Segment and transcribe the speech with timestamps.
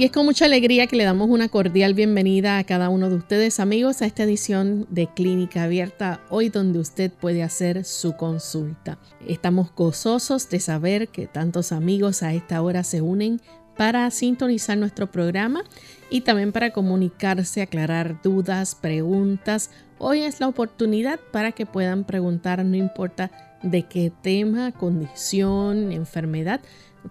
[0.00, 3.16] Y es con mucha alegría que le damos una cordial bienvenida a cada uno de
[3.16, 8.98] ustedes amigos a esta edición de Clínica Abierta, hoy donde usted puede hacer su consulta.
[9.28, 13.42] Estamos gozosos de saber que tantos amigos a esta hora se unen
[13.76, 15.64] para sintonizar nuestro programa
[16.08, 19.70] y también para comunicarse, aclarar dudas, preguntas.
[19.98, 23.30] Hoy es la oportunidad para que puedan preguntar, no importa
[23.62, 26.62] de qué tema, condición, enfermedad,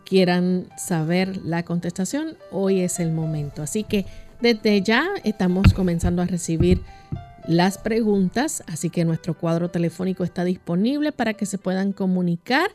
[0.05, 3.61] quieran saber la contestación, hoy es el momento.
[3.61, 4.05] Así que
[4.41, 6.81] desde ya estamos comenzando a recibir
[7.47, 12.69] las preguntas, así que nuestro cuadro telefónico está disponible para que se puedan comunicar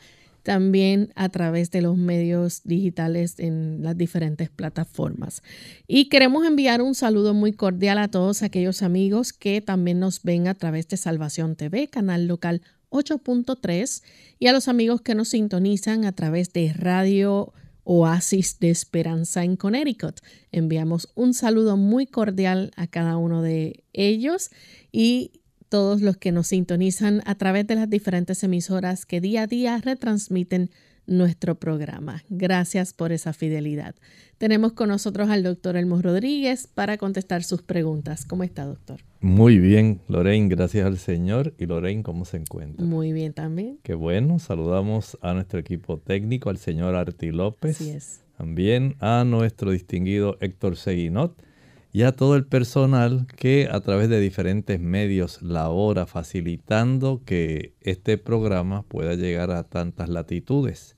[0.45, 5.43] también a través de los medios digitales en las diferentes plataformas.
[5.89, 10.47] Y queremos enviar un saludo muy cordial a todos aquellos amigos que también nos ven
[10.47, 12.61] a través de Salvación TV, canal local
[12.95, 14.03] 8.3
[14.39, 19.57] y a los amigos que nos sintonizan a través de Radio Oasis de Esperanza en
[19.57, 20.21] Connecticut.
[20.53, 24.51] Enviamos un saludo muy cordial a cada uno de ellos
[24.93, 29.47] y todos los que nos sintonizan a través de las diferentes emisoras que día a
[29.49, 30.71] día retransmiten
[31.07, 32.23] nuestro programa.
[32.29, 33.97] Gracias por esa fidelidad.
[34.39, 38.25] Tenemos con nosotros al doctor Elmo Rodríguez para contestar sus preguntas.
[38.25, 39.01] ¿Cómo está, doctor?
[39.25, 41.55] Muy bien, Lorraine, gracias al Señor.
[41.59, 42.85] ¿Y Lorraine cómo se encuentra?
[42.85, 43.79] Muy bien también.
[43.83, 47.77] Qué bueno, saludamos a nuestro equipo técnico, al señor Arti López.
[47.77, 48.23] Así es.
[48.37, 51.43] También a nuestro distinguido Héctor Seguinot
[51.91, 58.19] y a todo el personal que a través de diferentes medios labora facilitando que este
[58.19, 60.97] programa pueda llegar a tantas latitudes.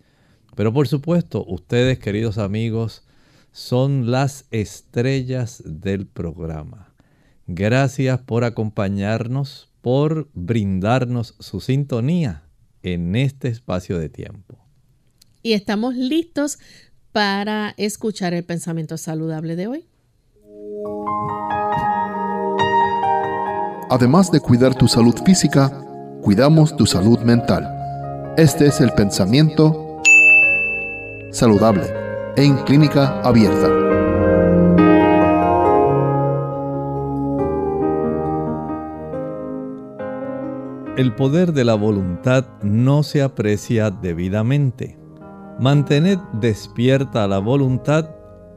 [0.56, 3.06] Pero por supuesto, ustedes, queridos amigos,
[3.53, 6.85] son las estrellas del programa.
[7.47, 12.43] Gracias por acompañarnos, por brindarnos su sintonía
[12.83, 14.59] en este espacio de tiempo.
[15.43, 16.59] Y estamos listos
[17.12, 19.87] para escuchar el pensamiento saludable de hoy.
[23.89, 25.71] Además de cuidar tu salud física,
[26.22, 28.34] cuidamos tu salud mental.
[28.37, 30.03] Este es el pensamiento
[31.31, 31.84] saludable
[32.37, 33.85] en clínica abierta.
[40.97, 44.98] El poder de la voluntad no se aprecia debidamente.
[45.60, 48.09] Mantened despierta la voluntad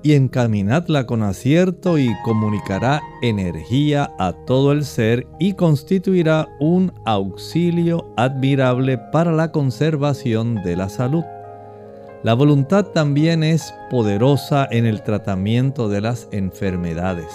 [0.03, 8.13] y encaminadla con acierto y comunicará energía a todo el ser y constituirá un auxilio
[8.15, 11.25] admirable para la conservación de la salud.
[12.23, 17.33] La voluntad también es poderosa en el tratamiento de las enfermedades.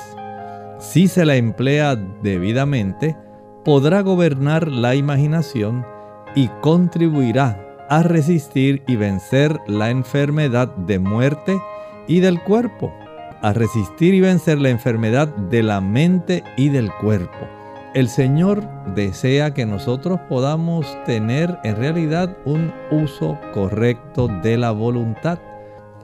[0.79, 3.17] Si se la emplea debidamente,
[3.65, 5.87] podrá gobernar la imaginación
[6.35, 11.59] y contribuirá a resistir y vencer la enfermedad de muerte
[12.07, 12.93] y del cuerpo,
[13.43, 17.47] a resistir y vencer la enfermedad de la mente y del cuerpo.
[17.95, 25.39] El Señor desea que nosotros podamos tener en realidad un uso correcto de la voluntad.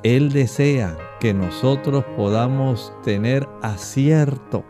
[0.04, 4.64] Él desea que nosotros podamos tener acierto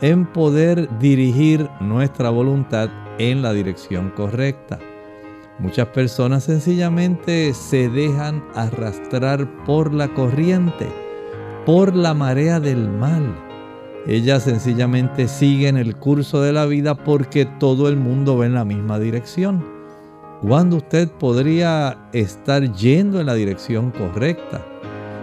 [0.00, 4.78] en poder dirigir nuestra voluntad en la dirección correcta.
[5.58, 10.86] Muchas personas sencillamente se dejan arrastrar por la corriente,
[11.66, 13.48] por la marea del mal
[14.08, 18.64] ellas sencillamente siguen el curso de la vida porque todo el mundo va en la
[18.64, 19.62] misma dirección.
[20.40, 24.64] Cuando usted podría estar yendo en la dirección correcta?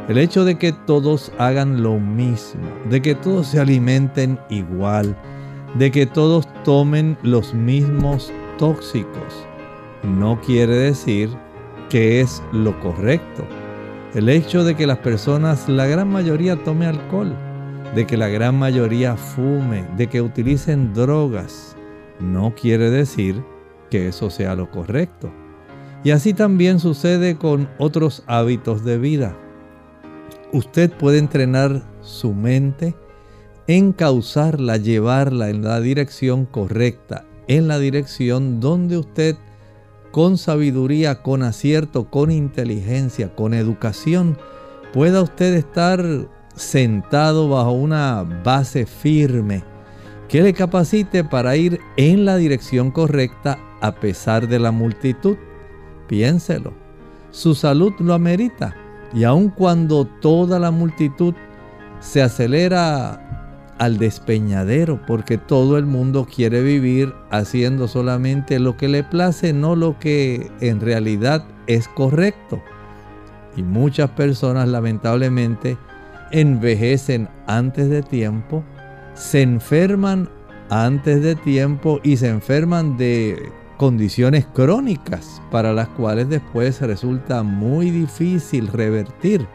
[0.07, 2.61] El hecho de que todos hagan lo mismo,
[2.91, 5.17] de que todos se alimenten igual,
[5.79, 9.47] de que todos tomen los mismos tóxicos,
[10.03, 11.31] no quiere decir
[11.89, 13.45] que es lo correcto.
[14.13, 17.35] El hecho de que las personas, la gran mayoría, tome alcohol,
[17.95, 21.75] de que la gran mayoría fume, de que utilicen drogas,
[22.19, 23.43] no quiere decir
[23.89, 25.31] que eso sea lo correcto.
[26.03, 29.35] Y así también sucede con otros hábitos de vida.
[30.55, 32.95] Usted puede entrenar su mente,
[33.67, 39.35] encauzarla, llevarla en la dirección correcta, en la dirección donde usted
[40.11, 44.37] con sabiduría, con acierto, con inteligencia, con educación,
[44.93, 46.01] pueda usted estar
[46.55, 49.61] sentado bajo una base firme
[50.29, 55.35] que le capacite para ir en la dirección correcta a pesar de la multitud.
[56.07, 56.73] Piénselo,
[57.31, 58.84] su salud lo amerita
[59.15, 61.33] y aun cuando toda la multitud
[62.01, 63.21] se acelera
[63.77, 69.75] al despeñadero porque todo el mundo quiere vivir haciendo solamente lo que le place, no
[69.75, 72.62] lo que en realidad es correcto.
[73.56, 75.77] Y muchas personas lamentablemente
[76.31, 78.63] envejecen antes de tiempo,
[79.13, 80.29] se enferman
[80.69, 87.92] antes de tiempo y se enferman de condiciones crónicas para las cuales después resulta muy
[87.92, 89.48] difícil revertir.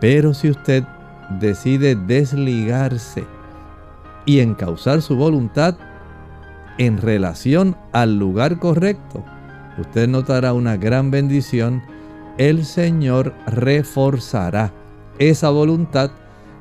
[0.00, 0.84] Pero si usted
[1.40, 3.24] decide desligarse
[4.26, 5.76] y encauzar su voluntad
[6.78, 9.24] en relación al lugar correcto,
[9.78, 11.82] usted notará una gran bendición.
[12.36, 14.72] El Señor reforzará
[15.18, 16.10] esa voluntad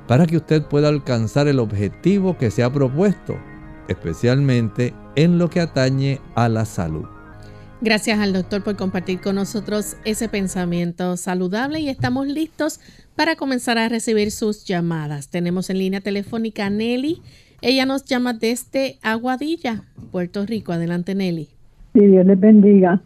[0.08, 3.38] para que usted pueda alcanzar el objetivo que se ha propuesto,
[3.88, 7.06] especialmente en lo que atañe a la salud.
[7.80, 12.80] Gracias al doctor por compartir con nosotros ese pensamiento saludable y estamos listos
[13.16, 15.30] para comenzar a recibir sus llamadas.
[15.30, 17.22] Tenemos en línea telefónica a Nelly.
[17.62, 20.72] Ella nos llama desde Aguadilla, Puerto Rico.
[20.72, 21.50] Adelante, Nelly.
[21.94, 23.02] Sí, Dios les bendiga.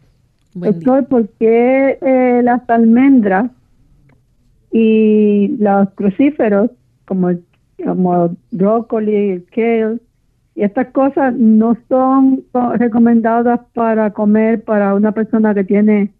[0.53, 3.51] doctor, ¿por qué eh, las almendras
[4.71, 6.71] y los crucíferos
[7.05, 7.31] como,
[7.83, 9.99] como brócoli, kale,
[10.55, 12.43] y estas cosas no son
[12.75, 16.11] recomendadas para comer para una persona que tiene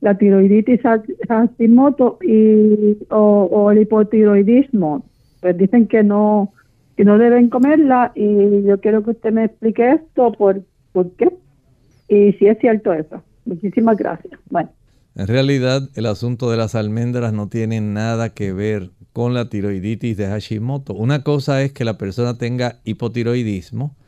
[0.00, 0.80] la tiroiditis
[1.28, 5.04] Hashimoto y o, el hipotiroidismo.
[5.40, 6.52] Pues dicen que no
[6.96, 10.60] que no deben comerla y yo quiero que usted me explique esto por,
[10.92, 11.30] por qué
[12.08, 13.22] y si es cierto eso.
[13.46, 14.38] Muchísimas gracias.
[14.50, 14.68] Bueno.
[15.20, 20.16] En realidad, el asunto de las almendras no tiene nada que ver con la tiroiditis
[20.16, 20.94] de Hashimoto.
[20.94, 23.98] Una cosa es que la persona tenga hipotiroidismo.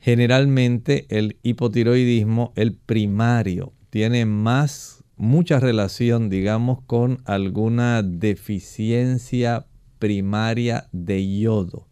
[0.00, 9.64] Generalmente el hipotiroidismo, el primario, tiene más, mucha relación, digamos, con alguna deficiencia
[9.98, 11.88] primaria de yodo.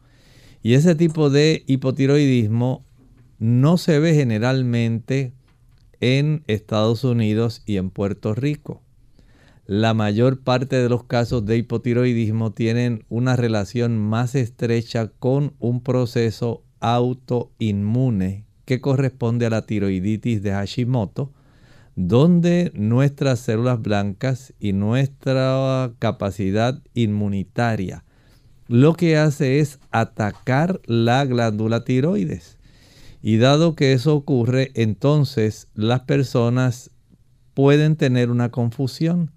[0.62, 2.84] Y ese tipo de hipotiroidismo
[3.38, 5.32] no se ve generalmente
[6.00, 8.82] en Estados Unidos y en Puerto Rico.
[9.66, 15.82] La mayor parte de los casos de hipotiroidismo tienen una relación más estrecha con un
[15.82, 21.32] proceso autoinmune que corresponde a la tiroiditis de Hashimoto,
[21.96, 28.04] donde nuestras células blancas y nuestra capacidad inmunitaria
[28.68, 32.57] lo que hace es atacar la glándula tiroides.
[33.20, 36.90] Y dado que eso ocurre, entonces las personas
[37.54, 39.32] pueden tener una confusión.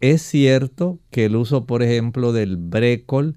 [0.00, 3.36] Es cierto que el uso, por ejemplo, del brécol,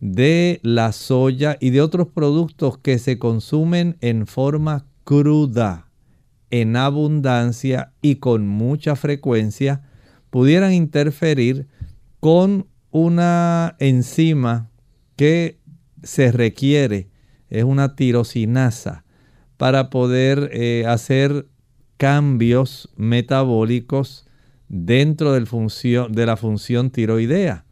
[0.00, 5.90] de la soya y de otros productos que se consumen en forma cruda,
[6.50, 9.82] en abundancia y con mucha frecuencia,
[10.30, 11.66] pudieran interferir
[12.20, 14.70] con una enzima
[15.16, 15.58] que
[16.02, 17.08] se requiere,
[17.48, 19.04] es una tirosinasa,
[19.56, 21.46] para poder eh, hacer
[21.96, 24.26] cambios metabólicos
[24.68, 27.64] dentro de la función tiroidea.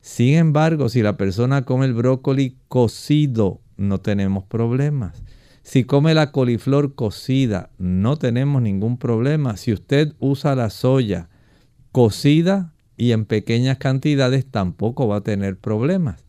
[0.00, 5.24] Sin embargo, si la persona come el brócoli cocido, no tenemos problemas.
[5.62, 9.56] Si come la coliflor cocida, no tenemos ningún problema.
[9.56, 11.28] Si usted usa la soya
[11.90, 16.25] cocida y en pequeñas cantidades, tampoco va a tener problemas.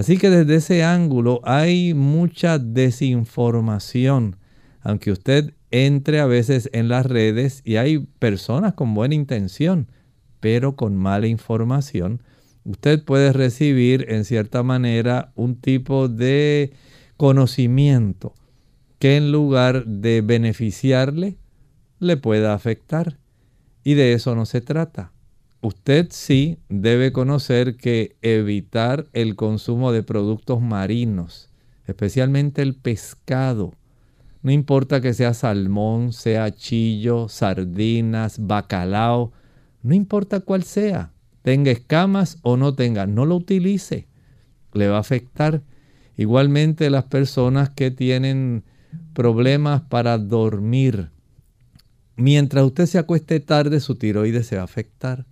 [0.00, 4.36] Así que desde ese ángulo hay mucha desinformación.
[4.80, 9.88] Aunque usted entre a veces en las redes y hay personas con buena intención,
[10.40, 12.22] pero con mala información,
[12.64, 16.72] usted puede recibir en cierta manera un tipo de
[17.18, 18.32] conocimiento
[19.00, 21.36] que en lugar de beneficiarle,
[21.98, 23.18] le pueda afectar.
[23.84, 25.12] Y de eso no se trata.
[25.62, 31.50] Usted sí debe conocer que evitar el consumo de productos marinos,
[31.86, 33.74] especialmente el pescado,
[34.42, 39.32] no importa que sea salmón, sea chillo, sardinas, bacalao,
[39.82, 41.12] no importa cuál sea,
[41.42, 44.08] tenga escamas o no tenga, no lo utilice,
[44.72, 45.62] le va a afectar.
[46.16, 48.64] Igualmente las personas que tienen
[49.12, 51.10] problemas para dormir,
[52.16, 55.26] mientras usted se acueste tarde, su tiroides se va a afectar.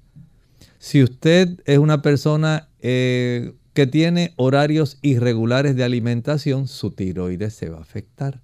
[0.78, 7.68] Si usted es una persona eh, que tiene horarios irregulares de alimentación, su tiroides se
[7.68, 8.40] va a afectar.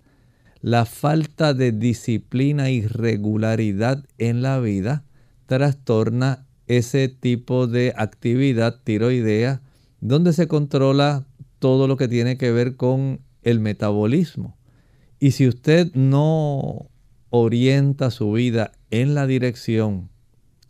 [0.60, 5.04] La falta de disciplina y regularidad en la vida
[5.46, 9.60] trastorna ese tipo de actividad tiroidea
[10.00, 11.26] donde se controla
[11.58, 14.56] todo lo que tiene que ver con el metabolismo.
[15.20, 16.90] Y si usted no
[17.30, 20.10] orienta su vida en la dirección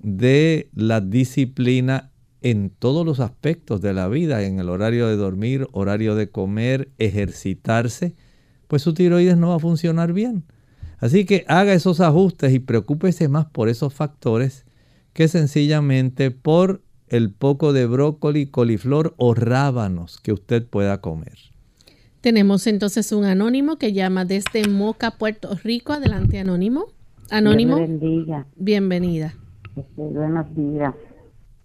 [0.05, 2.11] de la disciplina
[2.43, 6.91] en todos los aspectos de la vida, en el horario de dormir, horario de comer,
[6.99, 8.15] ejercitarse,
[8.69, 10.45] pues su tiroides no va a funcionar bien.
[10.99, 14.67] Así que haga esos ajustes y preocúpese más por esos factores
[15.15, 21.39] que sencillamente por el poco de brócoli, coliflor o rábanos que usted pueda comer.
[22.21, 25.95] Tenemos entonces un anónimo que llama desde Moca, Puerto Rico.
[25.95, 26.87] Adelante, anónimo.
[27.31, 27.77] Anónimo.
[27.77, 28.47] Bendiga.
[28.57, 29.35] Bienvenida.
[29.77, 30.95] Este, buenos días.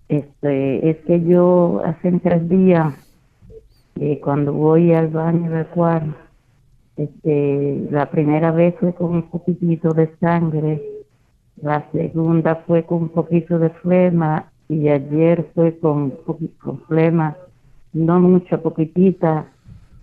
[0.08, 2.96] Este, es que yo hace tres días,
[4.00, 6.16] eh, cuando voy al baño de cual,
[6.98, 10.82] este, la primera vez fue con un poquitito de sangre,
[11.62, 16.10] la segunda fue con un poquito de flema y ayer fue con,
[16.58, 17.38] con flema,
[17.94, 19.52] no mucha, poquitita,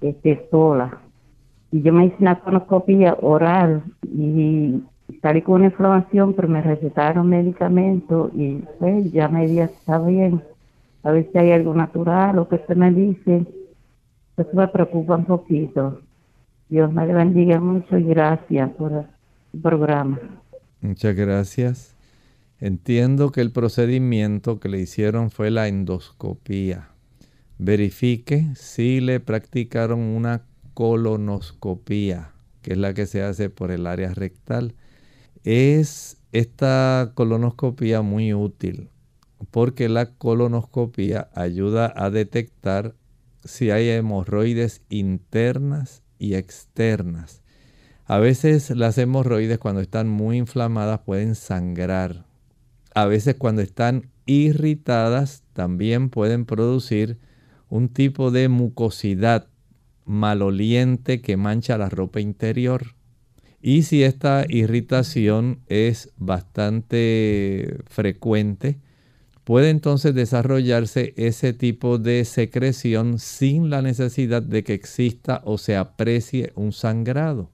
[0.00, 1.00] este, sola.
[1.72, 4.80] Y yo me hice una conoscopia oral y
[5.22, 10.42] salí con una inflamación, pero me recetaron medicamentos y pues, ya me di está bien.
[11.02, 13.46] A ver si hay algo natural o que se me dice.
[14.36, 16.00] Eso me preocupa un poquito.
[16.68, 18.92] Dios me bendiga mucho y gracias por
[19.52, 20.18] el programa.
[20.80, 21.96] Muchas gracias.
[22.58, 26.88] Entiendo que el procedimiento que le hicieron fue la endoscopía.
[27.58, 30.42] Verifique si le practicaron una
[30.75, 32.32] colonoscopía,
[32.62, 34.75] que es la que se hace por el área rectal
[35.46, 38.90] es esta colonoscopía muy útil
[39.52, 42.94] porque la colonoscopía ayuda a detectar
[43.44, 47.42] si hay hemorroides internas y externas.
[48.06, 52.26] A veces las hemorroides cuando están muy inflamadas pueden sangrar.
[52.92, 57.18] A veces cuando están irritadas también pueden producir
[57.68, 59.46] un tipo de mucosidad
[60.04, 62.96] maloliente que mancha la ropa interior.
[63.68, 68.78] Y si esta irritación es bastante frecuente,
[69.42, 75.75] puede entonces desarrollarse ese tipo de secreción sin la necesidad de que exista o se
[75.75, 77.50] aprecie un sangrado.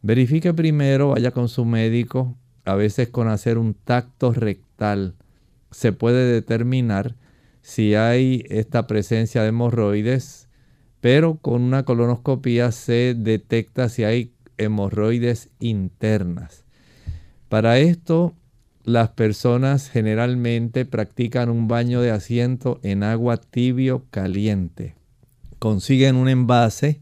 [0.00, 5.16] Verifique primero, vaya con su médico, a veces con hacer un tacto rectal
[5.70, 7.16] se puede determinar
[7.60, 10.48] si hay esta presencia de hemorroides,
[11.02, 16.64] pero con una colonoscopia se detecta si hay hemorroides internas.
[17.48, 18.34] Para esto,
[18.84, 24.94] las personas generalmente practican un baño de asiento en agua tibio caliente.
[25.58, 27.00] Consiguen un envase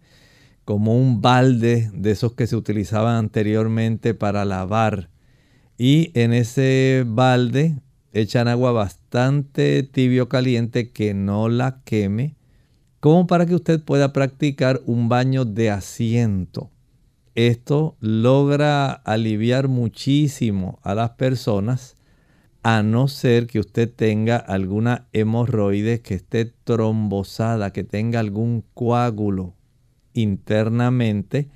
[0.64, 5.08] como un balde de esos que se utilizaban anteriormente para lavar.
[5.78, 7.80] Y en ese balde
[8.12, 12.36] echan agua bastante tibio caliente que no la queme,
[13.00, 16.70] como para que usted pueda practicar un baño de asiento.
[17.34, 21.96] Esto logra aliviar muchísimo a las personas
[22.62, 29.54] a no ser que usted tenga alguna hemorroide que esté trombosada, que tenga algún coágulo
[30.14, 31.48] internamente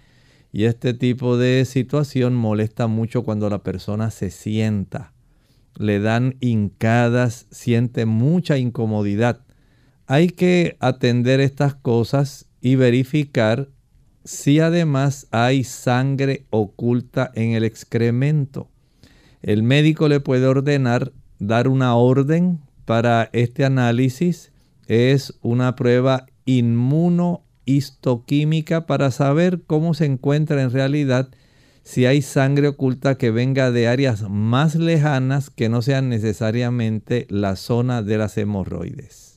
[0.53, 5.13] Y este tipo de situación molesta mucho cuando la persona se sienta.
[5.77, 9.45] Le dan hincadas, siente mucha incomodidad.
[10.07, 13.69] Hay que atender estas cosas y verificar
[14.25, 18.69] si además hay sangre oculta en el excremento.
[19.43, 24.53] El médico le puede ordenar dar una orden para este análisis.
[24.87, 31.29] Es una prueba inmunohistoquímica para saber cómo se encuentra en realidad
[31.83, 37.57] si hay sangre oculta que venga de áreas más lejanas que no sean necesariamente la
[37.57, 39.34] zona de las hemorroides.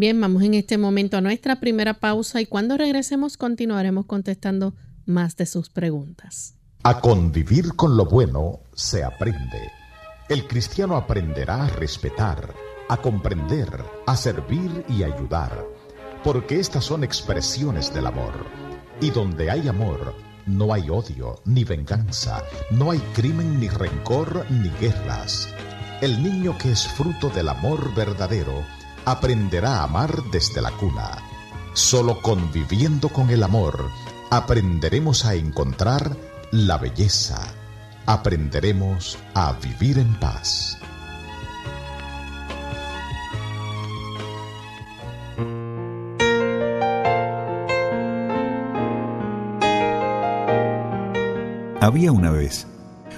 [0.00, 5.36] Bien, vamos en este momento a nuestra primera pausa y cuando regresemos continuaremos contestando más
[5.36, 6.54] de sus preguntas.
[6.84, 9.70] A convivir con lo bueno se aprende.
[10.30, 12.54] El cristiano aprenderá a respetar,
[12.88, 13.68] a comprender,
[14.06, 15.66] a servir y ayudar,
[16.24, 18.46] porque estas son expresiones del amor.
[19.02, 20.14] Y donde hay amor,
[20.46, 25.50] no hay odio ni venganza, no hay crimen ni rencor ni guerras.
[26.00, 28.64] El niño que es fruto del amor verdadero,
[29.04, 31.18] aprenderá a amar desde la cuna.
[31.72, 33.90] Solo conviviendo con el amor
[34.30, 36.16] aprenderemos a encontrar
[36.52, 37.40] la belleza.
[38.06, 40.78] Aprenderemos a vivir en paz.
[51.80, 52.66] Había una vez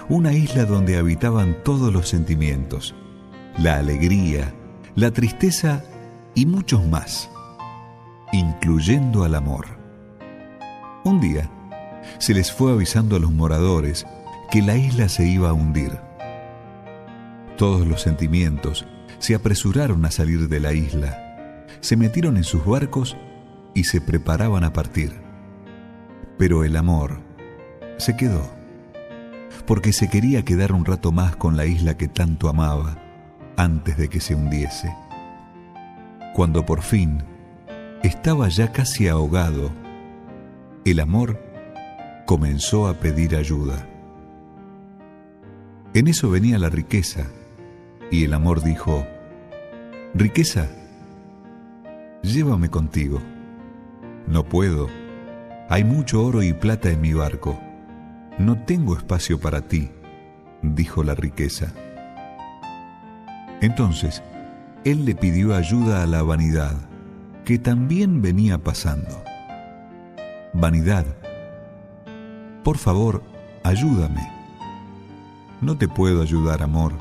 [0.08, 2.94] una isla donde habitaban todos los sentimientos,
[3.58, 4.54] la alegría,
[4.94, 5.82] la tristeza
[6.34, 7.30] y muchos más,
[8.30, 9.66] incluyendo al amor.
[11.04, 11.50] Un día,
[12.18, 14.06] se les fue avisando a los moradores
[14.50, 15.98] que la isla se iba a hundir.
[17.56, 18.86] Todos los sentimientos
[19.18, 23.16] se apresuraron a salir de la isla, se metieron en sus barcos
[23.74, 25.14] y se preparaban a partir.
[26.38, 27.20] Pero el amor
[27.96, 28.42] se quedó,
[29.66, 33.01] porque se quería quedar un rato más con la isla que tanto amaba
[33.56, 34.94] antes de que se hundiese.
[36.34, 37.22] Cuando por fin
[38.02, 39.70] estaba ya casi ahogado,
[40.84, 41.38] el amor
[42.26, 43.86] comenzó a pedir ayuda.
[45.94, 47.26] En eso venía la riqueza,
[48.10, 49.06] y el amor dijo,
[50.14, 50.68] Riqueza,
[52.22, 53.20] llévame contigo.
[54.26, 54.88] No puedo,
[55.68, 57.58] hay mucho oro y plata en mi barco.
[58.38, 59.90] No tengo espacio para ti,
[60.62, 61.72] dijo la riqueza.
[63.62, 64.22] Entonces,
[64.84, 66.74] él le pidió ayuda a la vanidad,
[67.44, 69.22] que también venía pasando.
[70.52, 71.06] Vanidad,
[72.64, 73.22] por favor,
[73.62, 74.28] ayúdame.
[75.60, 76.92] No te puedo ayudar, amor.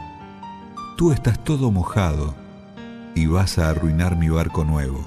[0.98, 2.36] Tú estás todo mojado
[3.16, 5.04] y vas a arruinar mi barco nuevo.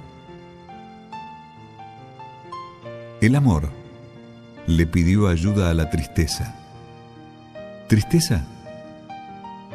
[3.20, 3.70] El amor
[4.66, 6.56] le pidió ayuda a la tristeza.
[7.86, 8.44] Tristeza,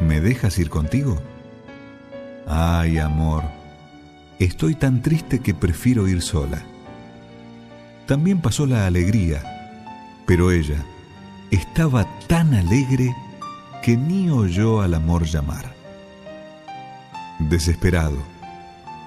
[0.01, 1.21] ¿me dejas ir contigo?
[2.51, 3.43] Ay, amor,
[4.39, 6.59] estoy tan triste que prefiero ir sola.
[8.07, 9.43] También pasó la alegría,
[10.25, 10.83] pero ella
[11.51, 13.15] estaba tan alegre
[13.83, 15.75] que ni oyó al amor llamar.
[17.37, 18.17] Desesperado,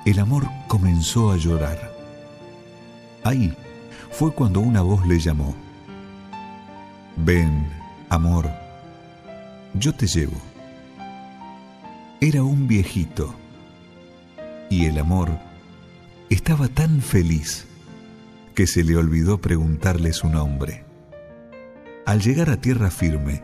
[0.07, 1.93] el amor comenzó a llorar.
[3.25, 3.53] Ahí
[4.13, 5.53] fue cuando una voz le llamó.
[7.17, 7.69] Ven,
[8.09, 8.49] amor,
[9.75, 10.52] yo te llevo
[12.25, 13.35] era un viejito
[14.71, 15.29] y el amor
[16.31, 17.67] estaba tan feliz
[18.55, 20.85] que se le olvidó preguntarle su nombre.
[22.07, 23.43] Al llegar a tierra firme,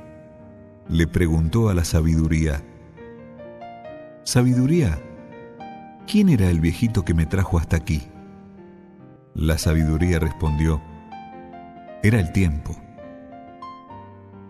[0.88, 2.62] le preguntó a la sabiduría,
[4.22, 5.00] Sabiduría,
[6.06, 8.02] ¿quién era el viejito que me trajo hasta aquí?
[9.34, 10.80] La sabiduría respondió,
[12.04, 12.76] era el tiempo.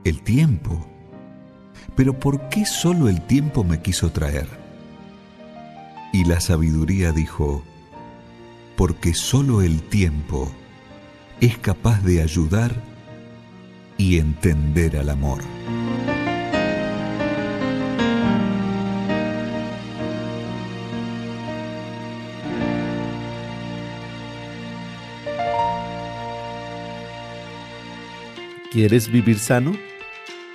[0.05, 0.87] ¿El tiempo?
[1.99, 4.47] Pero ¿por qué solo el tiempo me quiso traer?
[6.13, 7.65] Y la sabiduría dijo,
[8.77, 10.49] porque solo el tiempo
[11.41, 12.73] es capaz de ayudar
[13.97, 15.43] y entender al amor.
[28.71, 29.88] ¿Quieres vivir sano?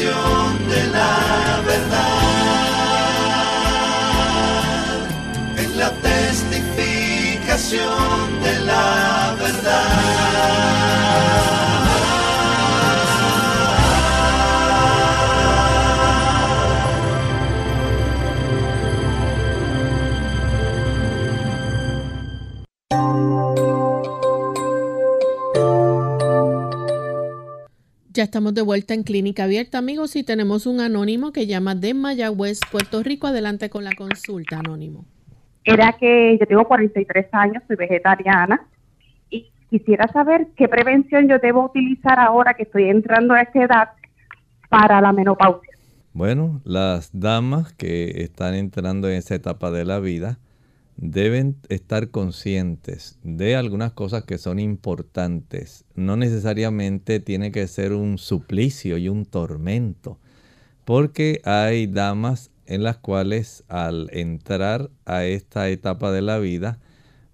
[0.00, 1.98] De la verdad,
[5.56, 8.17] en la testificación
[28.18, 31.94] Ya estamos de vuelta en Clínica Abierta, amigos, y tenemos un anónimo que llama de
[31.94, 33.28] Mayagüez, Puerto Rico.
[33.28, 35.04] Adelante con la consulta, anónimo.
[35.62, 38.66] Era que yo tengo 43 años, soy vegetariana
[39.30, 43.88] y quisiera saber qué prevención yo debo utilizar ahora que estoy entrando a esta edad
[44.68, 45.74] para la menopausia.
[46.12, 50.40] Bueno, las damas que están entrando en esa etapa de la vida,
[50.98, 55.84] deben estar conscientes de algunas cosas que son importantes.
[55.94, 60.18] No necesariamente tiene que ser un suplicio y un tormento,
[60.84, 66.80] porque hay damas en las cuales al entrar a esta etapa de la vida,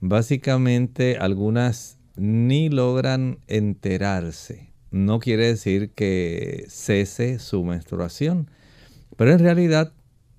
[0.00, 4.72] básicamente algunas ni logran enterarse.
[4.90, 8.50] No quiere decir que cese su menstruación,
[9.16, 9.92] pero en realidad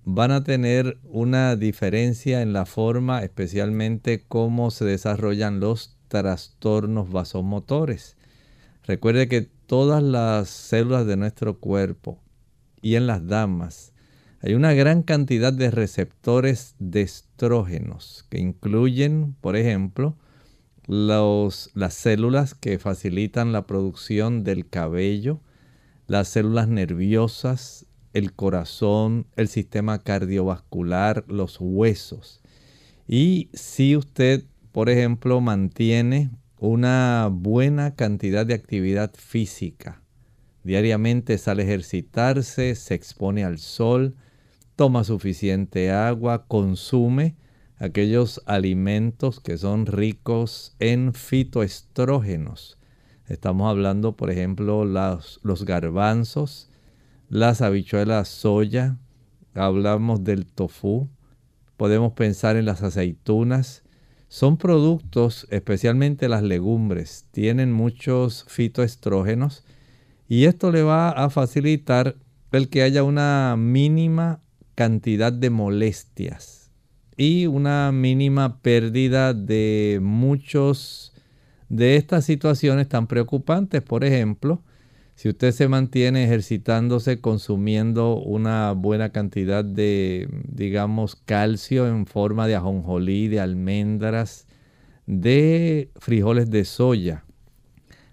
[0.05, 8.15] van a tener una diferencia en la forma, especialmente cómo se desarrollan los trastornos vasomotores.
[8.85, 12.19] Recuerde que todas las células de nuestro cuerpo
[12.81, 13.93] y en las damas
[14.41, 20.15] hay una gran cantidad de receptores de estrógenos que incluyen, por ejemplo,
[20.85, 25.39] las células que facilitan la producción del cabello,
[26.05, 27.84] las células nerviosas,
[28.15, 32.41] el corazón, el sistema cardiovascular, los huesos.
[33.09, 40.01] Y si usted, por ejemplo, mantiene una buena cantidad de actividad física,
[40.63, 44.15] diariamente sale a ejercitarse, se expone al sol,
[44.77, 47.35] toma suficiente agua, consume
[47.79, 52.77] aquellos alimentos que son ricos en fitoestrógenos.
[53.27, 56.69] Estamos hablando, por ejemplo, los, los garbanzos,
[57.35, 58.97] las habichuelas soya,
[59.53, 61.09] hablamos del tofu,
[61.75, 63.83] podemos pensar en las aceitunas.
[64.29, 69.65] Son productos, especialmente las legumbres, tienen muchos fitoestrógenos
[70.29, 72.15] y esto le va a facilitar
[72.53, 74.39] el que haya una mínima
[74.73, 76.71] cantidad de molestias
[77.17, 81.13] y una mínima pérdida de muchos
[81.67, 83.81] de estas situaciones tan preocupantes.
[83.81, 84.63] Por ejemplo,
[85.15, 92.55] si usted se mantiene ejercitándose, consumiendo una buena cantidad de, digamos, calcio en forma de
[92.55, 94.45] ajonjolí, de almendras,
[95.05, 97.23] de frijoles de soya,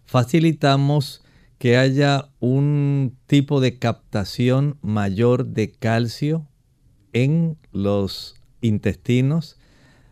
[0.05, 1.25] facilitamos
[1.59, 6.47] que haya un tipo de captación mayor de calcio
[7.13, 9.59] en los intestinos.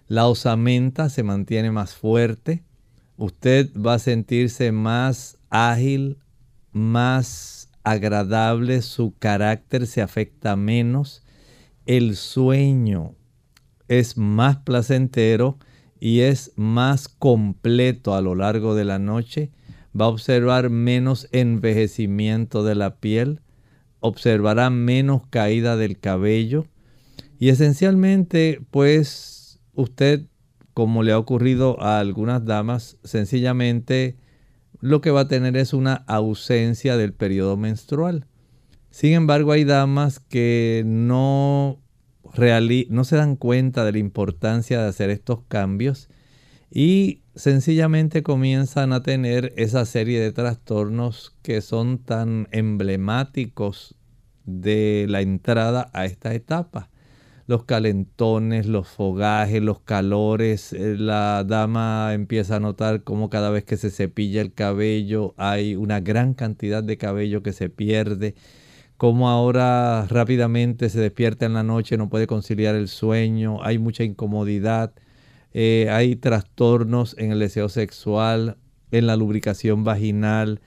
[0.08, 2.64] La osamenta se mantiene más fuerte.
[3.16, 6.18] Usted va a sentirse más ágil,
[6.72, 11.22] más agradable, su carácter se afecta menos,
[11.86, 13.14] el sueño
[13.88, 15.58] es más placentero
[15.98, 19.50] y es más completo a lo largo de la noche.
[19.98, 23.40] Va a observar menos envejecimiento de la piel,
[23.98, 26.66] observará menos caída del cabello
[27.40, 30.26] y esencialmente pues usted
[30.74, 34.16] como le ha ocurrido a algunas damas sencillamente
[34.80, 38.26] lo que va a tener es una ausencia del periodo menstrual.
[38.90, 41.80] Sin embargo, hay damas que no,
[42.88, 46.08] no se dan cuenta de la importancia de hacer estos cambios
[46.70, 53.96] y sencillamente comienzan a tener esa serie de trastornos que son tan emblemáticos
[54.44, 56.90] de la entrada a esta etapa.
[57.50, 60.72] Los calentones, los fogajes, los calores.
[60.72, 65.74] Eh, la dama empieza a notar cómo cada vez que se cepilla el cabello hay
[65.74, 68.36] una gran cantidad de cabello que se pierde.
[68.96, 74.04] Cómo ahora rápidamente se despierta en la noche, no puede conciliar el sueño, hay mucha
[74.04, 74.92] incomodidad,
[75.52, 78.58] eh, hay trastornos en el deseo sexual,
[78.92, 80.60] en la lubricación vaginal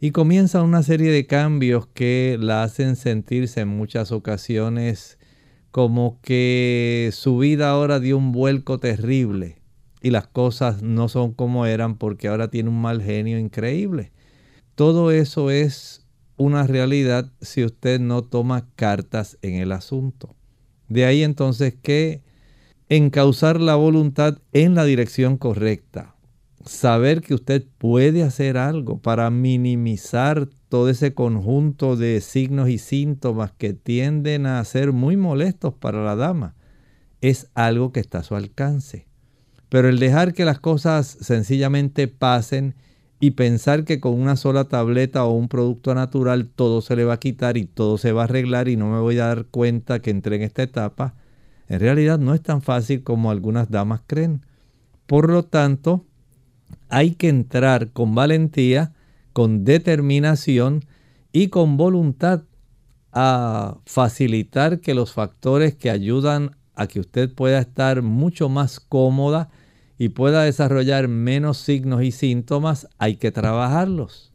[0.00, 5.19] y comienza una serie de cambios que la hacen sentirse en muchas ocasiones
[5.70, 9.60] como que su vida ahora dio un vuelco terrible
[10.02, 14.12] y las cosas no son como eran porque ahora tiene un mal genio increíble.
[14.74, 16.06] Todo eso es
[16.36, 20.34] una realidad si usted no toma cartas en el asunto.
[20.88, 22.22] De ahí entonces que
[22.88, 26.16] encauzar la voluntad en la dirección correcta,
[26.64, 33.52] saber que usted puede hacer algo para minimizar todo ese conjunto de signos y síntomas
[33.52, 36.54] que tienden a ser muy molestos para la dama,
[37.20, 39.06] es algo que está a su alcance.
[39.68, 42.76] Pero el dejar que las cosas sencillamente pasen
[43.18, 47.14] y pensar que con una sola tableta o un producto natural todo se le va
[47.14, 50.00] a quitar y todo se va a arreglar y no me voy a dar cuenta
[50.00, 51.14] que entré en esta etapa,
[51.68, 54.40] en realidad no es tan fácil como algunas damas creen.
[55.06, 56.04] Por lo tanto,
[56.88, 58.92] hay que entrar con valentía,
[59.32, 60.84] con determinación
[61.32, 62.42] y con voluntad
[63.12, 69.50] a facilitar que los factores que ayudan a que usted pueda estar mucho más cómoda
[69.98, 74.32] y pueda desarrollar menos signos y síntomas, hay que trabajarlos.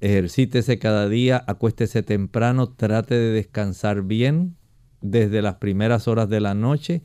[0.00, 4.56] Ejercítese cada día, acuéstese temprano, trate de descansar bien
[5.00, 7.02] desde las primeras horas de la noche,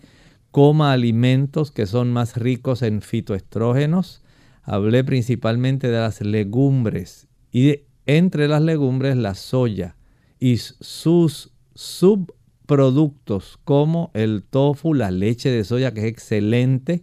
[0.51, 4.23] coma alimentos que son más ricos en fitoestrógenos,
[4.69, 9.95] hablé principalmente de las legumbres y entre las legumbres la soya
[10.39, 17.01] y sus subproductos como el tofu, la leche de soya que es excelente,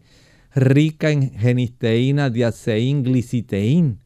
[0.55, 3.99] rica en genisteína, diaceín, gliciteín,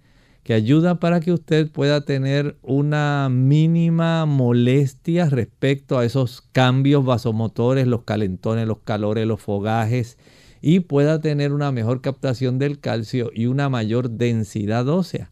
[0.42, 7.87] que ayuda para que usted pueda tener una mínima molestia respecto a esos cambios vasomotores,
[7.87, 10.16] los calentones, los calores, los fogajes
[10.61, 15.31] y pueda tener una mejor captación del calcio y una mayor densidad ósea.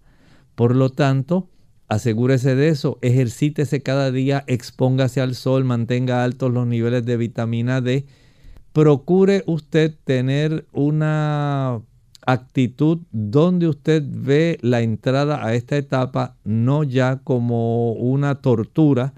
[0.54, 1.48] Por lo tanto,
[1.88, 7.80] asegúrese de eso, ejercítese cada día, expóngase al sol, mantenga altos los niveles de vitamina
[7.80, 8.06] D.
[8.72, 11.80] Procure usted tener una
[12.26, 19.14] actitud donde usted ve la entrada a esta etapa no ya como una tortura,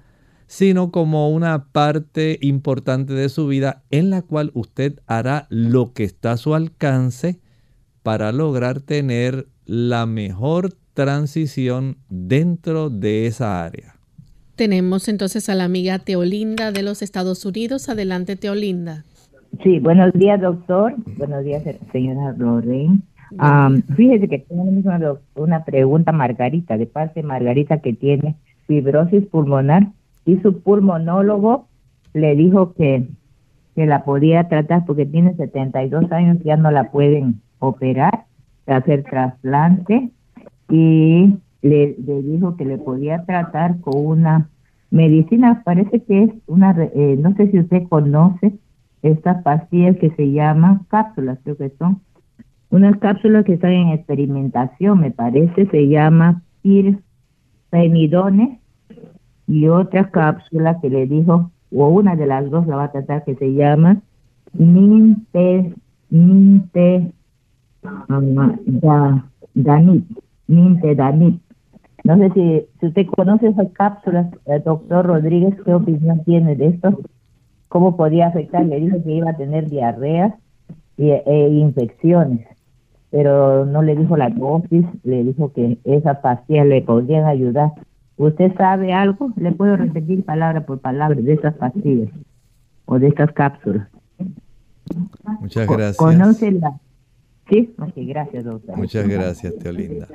[0.51, 6.03] sino como una parte importante de su vida en la cual usted hará lo que
[6.03, 7.39] está a su alcance
[8.03, 13.95] para lograr tener la mejor transición dentro de esa área.
[14.57, 17.89] Tenemos entonces a la amiga Teolinda de los Estados Unidos.
[17.89, 19.05] Adelante, Teolinda.
[19.63, 20.95] Sí, buenos días, doctor.
[21.17, 22.99] Buenos días, señora Lorraine.
[23.95, 28.35] fíjese que tengo una, una pregunta, Margarita, de parte de Margarita, que tiene
[28.67, 29.87] fibrosis pulmonar
[30.31, 31.67] y su pulmonólogo
[32.15, 33.09] le dijo que,
[33.75, 38.27] que la podía tratar porque tiene 72 años, ya no la pueden operar,
[38.67, 40.11] hacer trasplante
[40.69, 44.49] y le, dijo que le podía tratar con una
[44.91, 48.53] medicina, parece que es una, eh, no sé si usted conoce
[49.03, 52.01] estas pastillas que se llaman cápsulas, creo que son
[52.71, 58.60] unas cápsulas que están en experimentación, me parece, se llama pirfenidone
[59.51, 63.25] y otra cápsula que le dijo, o una de las dos la va a tratar,
[63.25, 64.01] que se llama
[64.53, 65.75] Minte,
[66.09, 67.13] Minte,
[67.83, 70.05] da, Danit,
[70.47, 71.43] Minte Danit.
[72.05, 74.29] No sé si, si usted conoce esas cápsulas,
[74.65, 77.01] doctor Rodríguez, ¿qué opinión tiene de esto?
[77.69, 78.65] ¿Cómo podía afectar?
[78.65, 80.37] Le dijo que iba a tener diarrea
[80.97, 82.47] e infecciones,
[83.11, 87.73] pero no le dijo la dosis, le dijo que esas pastillas le podrían ayudar
[88.21, 89.33] ¿Usted sabe algo?
[89.37, 92.11] Le puedo repetir palabra por palabra de estas pastillas
[92.85, 93.89] o de estas cápsulas.
[95.41, 95.97] Muchas gracias.
[95.97, 96.79] Conócela.
[97.49, 98.77] Sí, gracias, doctor.
[98.77, 100.07] Muchas gracias, Teolinda.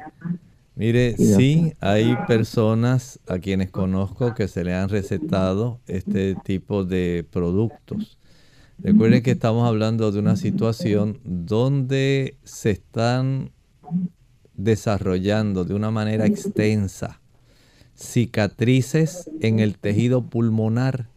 [0.76, 7.26] Mire, sí, hay personas a quienes conozco que se le han recetado este tipo de
[7.32, 8.20] productos.
[8.84, 13.50] Recuerden que estamos hablando de una situación donde se están
[14.54, 17.20] desarrollando de una manera extensa
[17.96, 21.08] cicatrices en el tejido pulmonar.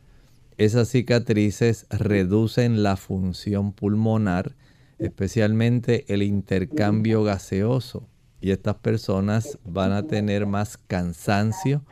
[0.57, 4.55] Esas cicatrices reducen la función pulmonar,
[4.99, 8.09] especialmente el intercambio gaseoso.
[8.41, 11.83] Y estas personas van a tener más cansancio,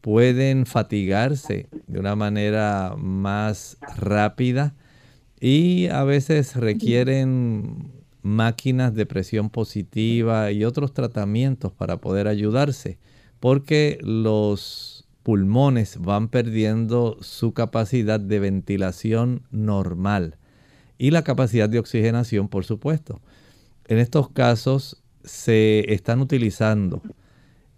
[0.00, 4.74] pueden fatigarse de una manera más rápida,
[5.40, 7.90] y a veces requieren
[8.22, 12.98] máquinas de presión positiva y otros tratamientos para poder ayudarse,
[13.40, 20.36] porque los pulmones van perdiendo su capacidad de ventilación normal
[20.98, 23.20] y la capacidad de oxigenación, por supuesto.
[23.86, 27.02] En estos casos se están utilizando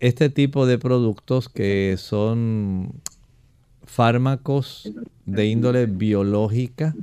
[0.01, 3.01] este tipo de productos que son
[3.85, 4.93] fármacos
[5.27, 6.95] de índole biológica,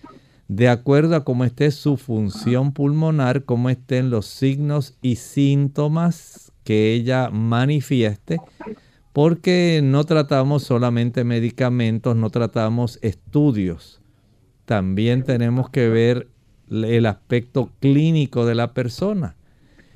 [0.47, 6.93] de acuerdo a cómo esté su función pulmonar, cómo estén los signos y síntomas que
[6.93, 8.39] ella manifieste,
[9.13, 14.01] porque no tratamos solamente medicamentos, no tratamos estudios.
[14.65, 16.27] También tenemos que ver
[16.69, 19.35] el aspecto clínico de la persona.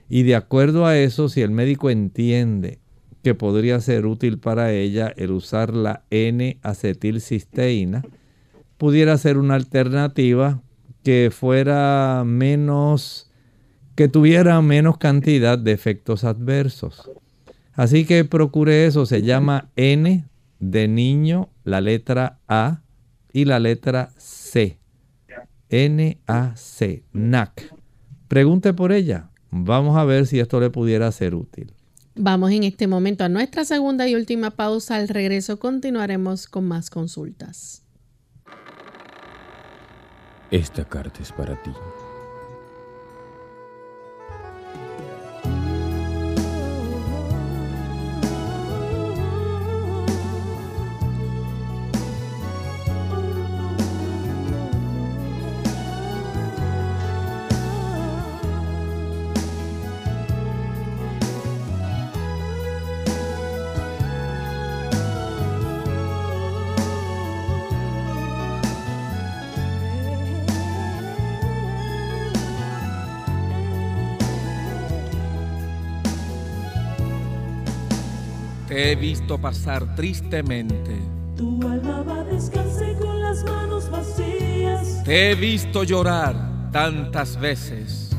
[0.08, 2.80] Y de acuerdo a eso, si el médico entiende
[3.24, 8.04] que podría ser útil para ella el usar la N-acetilcisteína,
[8.80, 10.64] pudiera ser una alternativa
[11.04, 13.30] que fuera menos,
[13.96, 17.12] que tuviera menos cantidad de efectos adversos.
[17.74, 20.26] Así que procure eso, se llama N
[20.60, 22.82] de niño, la letra A
[23.34, 24.80] y la letra C.
[25.70, 27.76] N-A-C, NAC.
[28.28, 29.30] Pregunte por ella.
[29.52, 31.74] Vamos a ver si esto le pudiera ser útil.
[32.16, 34.96] Vamos en este momento a nuestra segunda y última pausa.
[34.96, 37.84] Al regreso continuaremos con más consultas.
[40.52, 41.72] Esta carta es para ti.
[78.70, 80.96] He visto pasar tristemente.
[81.36, 85.04] Tu alma va descanse con las manos vacías.
[85.04, 86.36] Te he visto llorar
[86.72, 88.12] tantas veces.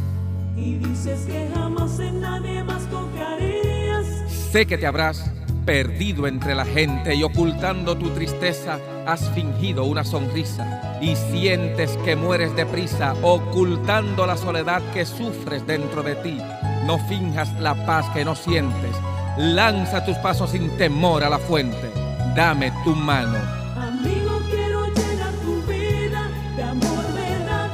[0.57, 4.07] Y dices que jamás en nadie más confiarías.
[4.51, 5.31] Sé que te habrás
[5.65, 12.17] perdido entre la gente y ocultando tu tristeza has fingido una sonrisa y sientes que
[12.17, 16.39] mueres deprisa ocultando la soledad que sufres dentro de ti.
[16.87, 18.97] No finjas la paz que no sientes
[19.41, 21.91] Lanza tus pasos sin temor a la fuente.
[22.37, 23.39] Dame tu mano.
[23.75, 27.71] Amigo, quiero llenar tu vida de amor verdadero.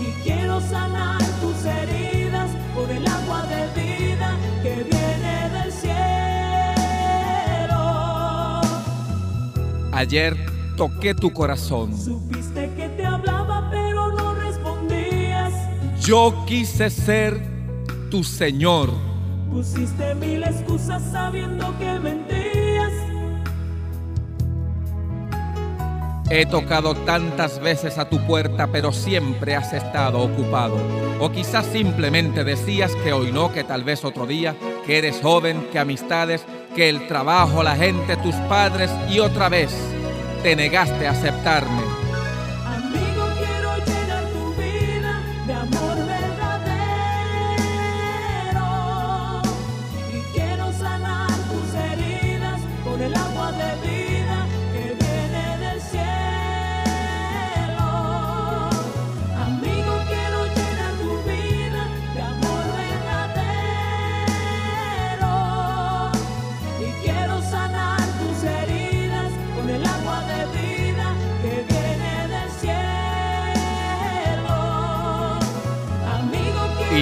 [0.00, 5.90] Y quiero sanar tus heridas por el agua de vida que viene del cielo.
[9.90, 10.36] Ayer
[10.76, 12.00] toqué tu corazón.
[12.00, 15.52] Supiste que te hablaba, pero no respondías.
[16.00, 17.51] Yo quise ser
[18.12, 18.90] tu Señor.
[19.50, 22.92] Pusiste mil excusas sabiendo que mentías.
[26.28, 30.76] He tocado tantas veces a tu puerta, pero siempre has estado ocupado.
[31.20, 35.68] O quizás simplemente decías que hoy no, que tal vez otro día, que eres joven,
[35.72, 36.44] que amistades,
[36.76, 39.74] que el trabajo, la gente, tus padres, y otra vez
[40.42, 41.91] te negaste a aceptarme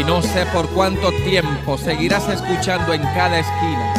[0.07, 3.95] No sé por cuánto tiempo seguirás escuchando en cada esquina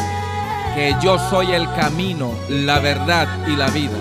[0.76, 3.98] que yo soy el camino, la verdad y la vida.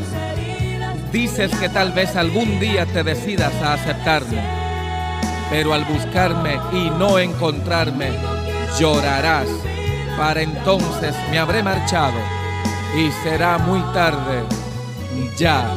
[1.12, 4.40] Dices que tal vez algún día te decidas a aceptarme,
[5.50, 8.10] pero al buscarme y no encontrarme,
[8.78, 9.48] llorarás.
[10.16, 12.18] Para entonces me habré marchado
[12.96, 14.42] y será muy tarde
[15.36, 15.76] ya.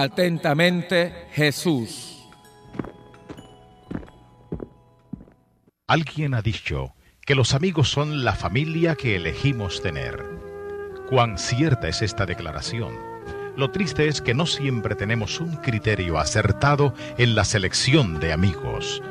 [0.00, 2.26] Atentamente, Jesús.
[5.86, 6.94] Alguien ha dicho
[7.26, 10.24] que los amigos son la familia que elegimos tener.
[11.10, 12.94] Cuán cierta es esta declaración.
[13.58, 19.02] Lo triste es que no siempre tenemos un criterio acertado en la selección de amigos.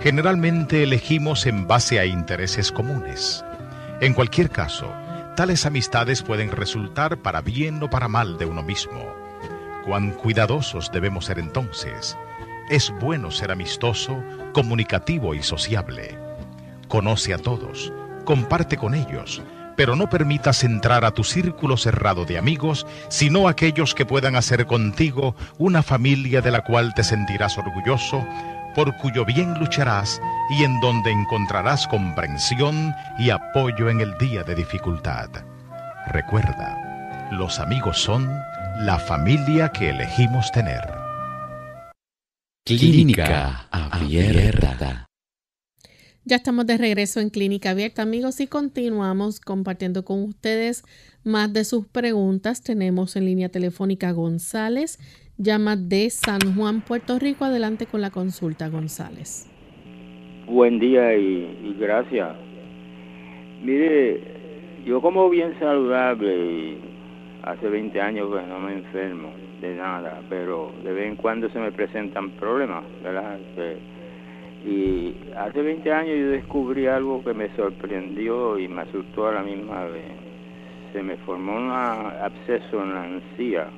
[0.00, 3.44] Generalmente elegimos en base a intereses comunes.
[4.00, 4.90] En cualquier caso,
[5.36, 9.27] tales amistades pueden resultar para bien o para mal de uno mismo.
[9.84, 12.16] Cuán cuidadosos debemos ser entonces.
[12.68, 14.22] Es bueno ser amistoso,
[14.52, 16.18] comunicativo y sociable.
[16.88, 17.92] Conoce a todos,
[18.24, 19.42] comparte con ellos,
[19.78, 24.66] pero no permitas entrar a tu círculo cerrado de amigos, sino aquellos que puedan hacer
[24.66, 28.26] contigo una familia de la cual te sentirás orgulloso,
[28.74, 30.20] por cuyo bien lucharás
[30.50, 35.28] y en donde encontrarás comprensión y apoyo en el día de dificultad.
[36.08, 38.30] Recuerda, los amigos son
[38.80, 40.80] la familia que elegimos tener.
[42.64, 45.06] Clínica Abierta.
[46.24, 50.84] Ya estamos de regreso en Clínica Abierta, amigos, y continuamos compartiendo con ustedes
[51.24, 52.62] más de sus preguntas.
[52.62, 54.98] Tenemos en línea telefónica González,
[55.38, 57.46] llama de San Juan, Puerto Rico.
[57.46, 59.50] Adelante con la consulta, González.
[60.46, 62.36] Buen día y, y gracias.
[63.60, 66.97] Mire, yo como bien saludable y
[67.42, 69.30] hace 20 años que no me enfermo
[69.60, 73.38] de nada, pero de vez en cuando se me presentan problemas, ¿verdad?
[74.64, 79.42] y hace 20 años yo descubrí algo que me sorprendió y me asustó a la
[79.42, 80.04] misma vez.
[80.92, 83.68] Se me formó un absceso en la encía,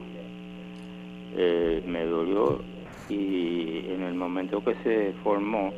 [1.37, 2.61] eh, me dolió
[3.09, 5.73] y en el momento que se formó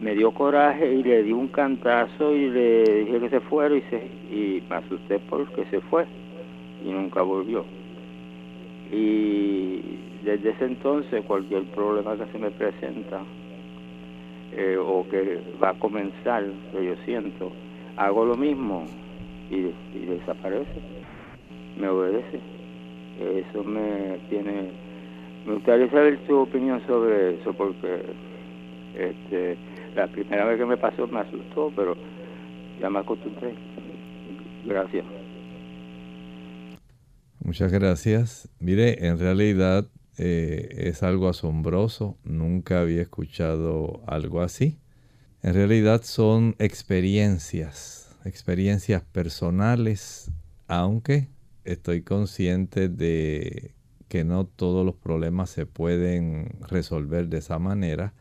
[0.00, 3.82] me dio coraje y le di un cantazo y le dije que se fuera y,
[3.82, 3.96] se,
[4.30, 6.04] y me asusté porque se fue
[6.84, 7.64] y nunca volvió.
[8.90, 9.80] Y
[10.24, 13.22] desde ese entonces cualquier problema que se me presenta
[14.52, 17.52] eh, o que va a comenzar, que yo siento,
[17.96, 18.86] hago lo mismo
[19.50, 19.72] y,
[20.06, 20.80] desaparece,
[21.78, 22.40] me obedece.
[23.20, 24.70] Eso me tiene...
[25.46, 28.02] Me gustaría saber su opinión sobre eso porque
[28.96, 29.56] este,
[29.96, 31.96] la primera vez que me pasó me asustó, pero
[32.80, 33.54] ya me acostumbré.
[34.64, 35.21] Gracias.
[37.44, 38.48] Muchas gracias.
[38.60, 42.16] Mire, en realidad eh, es algo asombroso.
[42.22, 44.78] Nunca había escuchado algo así.
[45.42, 50.30] En realidad son experiencias, experiencias personales,
[50.68, 51.30] aunque
[51.64, 53.74] estoy consciente de
[54.06, 58.14] que no todos los problemas se pueden resolver de esa manera.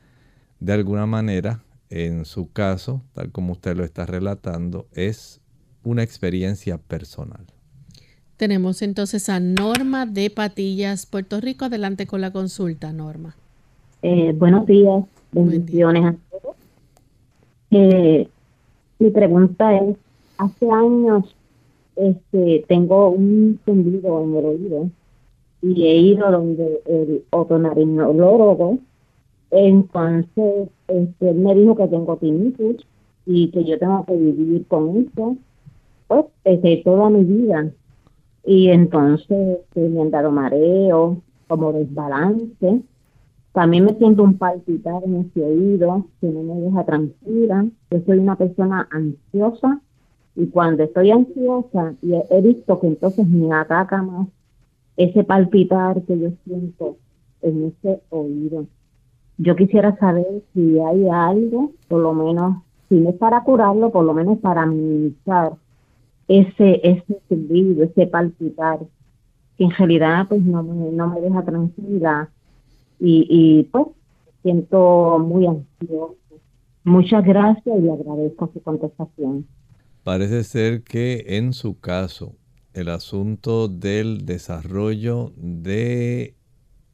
[0.60, 5.42] De alguna manera, en su caso, tal como usted lo está relatando, es
[5.84, 7.46] una experiencia personal.
[8.42, 11.66] Tenemos entonces a Norma de Patillas, Puerto Rico.
[11.66, 13.36] Adelante con la consulta, Norma.
[14.02, 16.56] Eh, buenos días, bendiciones a todos.
[17.70, 18.28] Eh,
[18.98, 19.96] mi pregunta es,
[20.40, 21.36] hace años
[21.96, 24.90] este, tengo un tendido en el oído
[25.62, 28.80] y he ido donde el otonarinólogo,
[29.52, 32.88] entonces este, él me dijo que tengo tinnitus
[33.28, 35.38] y que yo tengo que vivir con eso,
[36.08, 37.72] pues desde toda mi vida
[38.44, 42.82] y entonces este, me han dado mareo, como desbalance.
[43.52, 47.66] También me siento un palpitar en ese oído que no me deja tranquila.
[47.92, 49.82] Yo soy una persona ansiosa
[50.36, 54.28] y cuando estoy ansiosa y he, visto que entonces me ataca más
[54.96, 56.96] ese palpitar que yo siento
[57.42, 58.66] en ese oído.
[59.38, 64.06] Yo quisiera saber si hay algo, por lo menos, si no es para curarlo, por
[64.06, 65.54] lo menos para minimizar
[66.40, 68.80] ese, ese silbido, ese palpitar,
[69.58, 72.30] que en realidad pues no me, no me deja tranquila
[73.00, 73.88] y, y pues
[74.42, 76.16] siento muy ansioso.
[76.84, 79.46] Muchas gracias y agradezco su contestación.
[80.04, 82.36] Parece ser que en su caso
[82.74, 86.36] el asunto del desarrollo de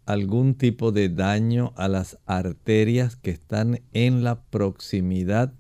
[0.06, 5.54] algún tipo de daño a las arterias que están en la proximidad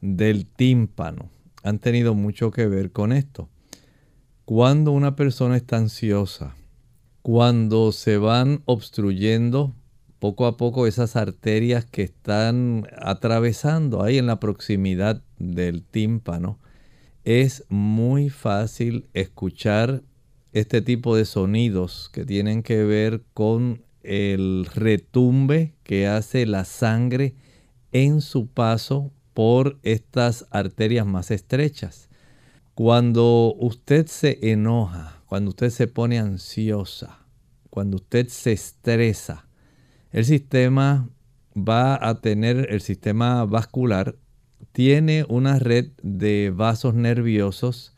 [0.00, 1.30] del tímpano
[1.62, 3.48] han tenido mucho que ver con esto.
[4.44, 6.56] Cuando una persona está ansiosa,
[7.22, 9.74] cuando se van obstruyendo
[10.18, 16.58] poco a poco esas arterias que están atravesando ahí en la proximidad del tímpano,
[17.24, 20.02] es muy fácil escuchar
[20.52, 27.34] este tipo de sonidos que tienen que ver con el retumbe que hace la sangre
[27.92, 32.08] en su paso por estas arterias más estrechas.
[32.74, 37.20] Cuando usted se enoja, cuando usted se pone ansiosa,
[37.70, 39.46] cuando usted se estresa,
[40.10, 41.08] el sistema
[41.56, 44.16] va a tener, el sistema vascular
[44.72, 47.94] tiene una red de vasos nerviosos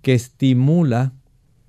[0.00, 1.12] que estimula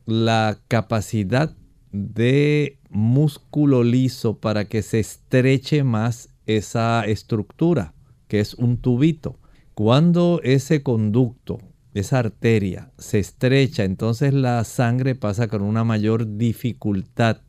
[0.06, 1.54] la capacidad
[1.92, 7.94] de músculo liso para que se estreche más esa estructura,
[8.32, 9.42] que es un tubito.
[9.74, 11.60] Cuando ese conducto,
[11.94, 17.42] esa arteria, se estrecha, entonces la sangre pasa con una mayor dificultad,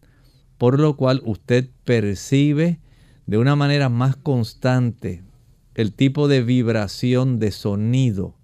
[0.59, 2.81] por lo cual usted percibe
[3.29, 5.23] de una manera más constante
[5.77, 8.35] el tipo de vibración de sonido.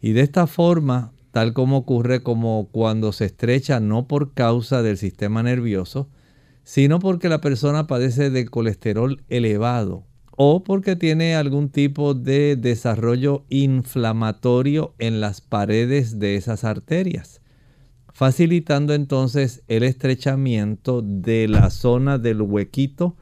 [0.00, 4.96] Y de esta forma, tal como ocurre como cuando se estrecha no por causa del
[4.96, 6.08] sistema nervioso,
[6.62, 10.06] sino porque la persona padece de colesterol elevado
[10.36, 17.40] o porque tiene algún tipo de desarrollo inflamatorio en las paredes de esas arterias,
[18.12, 23.16] facilitando entonces el estrechamiento de la zona del huequito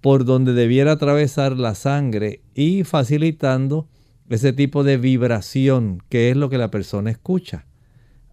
[0.00, 3.88] por donde debiera atravesar la sangre y facilitando
[4.28, 7.66] ese tipo de vibración que es lo que la persona escucha.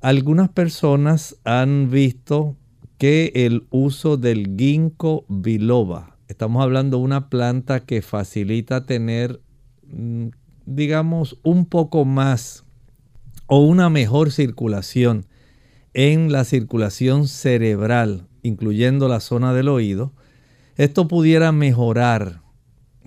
[0.01, 2.57] Algunas personas han visto
[2.97, 9.41] que el uso del ginkgo biloba, estamos hablando de una planta que facilita tener,
[9.87, 10.27] mm,
[10.65, 12.63] digamos, un poco más
[13.47, 15.25] o una mejor circulación
[15.93, 20.13] en la circulación cerebral, incluyendo la zona del oído,
[20.77, 22.41] esto pudiera mejorar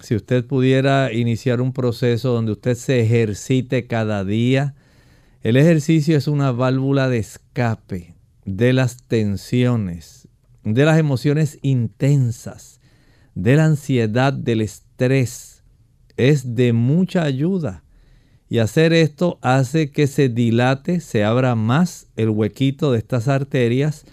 [0.03, 4.75] si usted pudiera iniciar un proceso donde usted se ejercite cada día.
[5.43, 8.15] El ejercicio es una válvula de escape
[8.45, 10.29] de las tensiones,
[10.63, 12.81] de las emociones intensas,
[13.35, 15.63] de la ansiedad, del estrés,
[16.17, 17.85] es de mucha ayuda.
[18.49, 24.05] Y hacer esto hace que se dilate, se abra más el huequito de estas arterias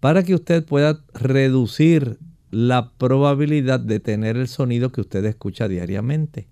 [0.00, 2.18] para que usted pueda reducir
[2.50, 6.48] la probabilidad de tener el sonido que usted escucha diariamente.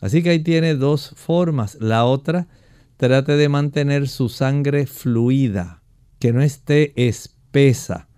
[0.00, 1.76] Así que ahí tiene dos formas.
[1.80, 2.48] La otra,
[2.96, 5.82] trate de mantener su sangre fluida
[6.18, 8.08] que no esté espesa.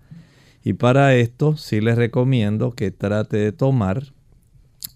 [0.63, 4.13] Y para esto sí les recomiendo que trate de tomar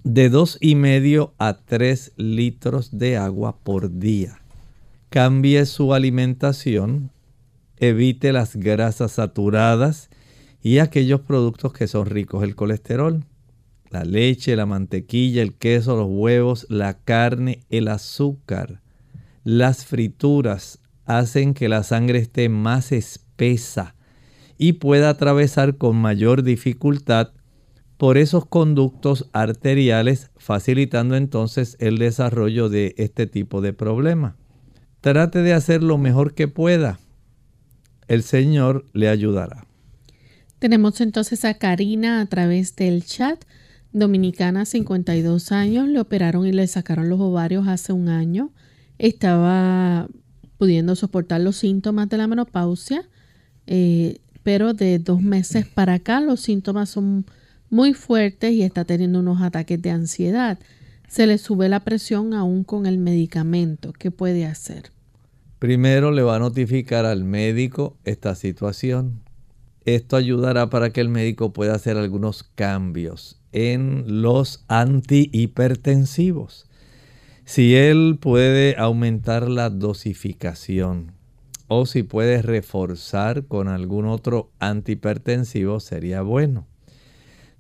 [0.03, 4.39] de dos y medio a 3 litros de agua por día.
[5.09, 7.09] Cambie su alimentación,
[7.78, 10.09] evite las grasas saturadas
[10.61, 13.24] y aquellos productos que son ricos en colesterol.
[13.89, 18.82] La leche, la mantequilla, el queso, los huevos, la carne, el azúcar,
[19.43, 23.94] las frituras, hacen que la sangre esté más espesa
[24.58, 27.32] y pueda atravesar con mayor dificultad
[27.97, 34.36] por esos conductos arteriales, facilitando entonces el desarrollo de este tipo de problema.
[35.01, 36.99] Trate de hacer lo mejor que pueda.
[38.08, 39.66] El Señor le ayudará.
[40.60, 43.43] Tenemos entonces a Karina a través del chat.
[43.93, 48.51] Dominicana, 52 años, le operaron y le sacaron los ovarios hace un año.
[48.97, 50.08] Estaba
[50.58, 53.08] pudiendo soportar los síntomas de la menopausia,
[53.68, 57.25] eh, pero de dos meses para acá los síntomas son
[57.71, 60.59] muy fuertes y está teniendo unos ataques de ansiedad.
[61.07, 63.91] Se le sube la presión aún con el medicamento.
[63.91, 64.91] ¿Qué puede hacer?
[65.57, 69.23] Primero le va a notificar al médico esta situación.
[69.83, 76.67] Esto ayudará para que el médico pueda hacer algunos cambios en los antihipertensivos.
[77.45, 81.14] Si él puede aumentar la dosificación
[81.68, 86.68] o si puede reforzar con algún otro antihipertensivo sería bueno.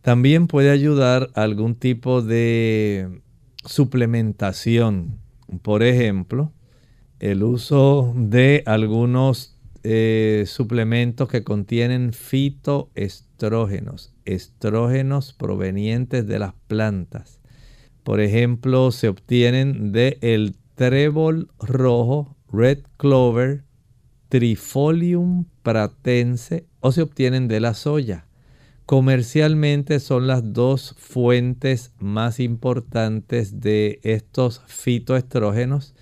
[0.01, 3.21] También puede ayudar algún tipo de
[3.65, 5.19] suplementación.
[5.61, 6.53] Por ejemplo,
[7.19, 17.39] el uso de algunos eh, suplementos que contienen fitoestrógenos, estrógenos provenientes de las plantas
[18.05, 23.63] por ejemplo, se obtienen de el trébol rojo, red clover,
[24.35, 28.25] trifolium pratense o se obtienen de la soya.
[28.85, 35.95] Comercialmente son las dos fuentes más importantes de estos fitoestrógenos,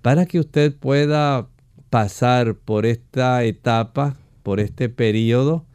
[0.00, 1.48] para que usted pueda
[1.90, 5.66] pasar por esta etapa, por este periodo,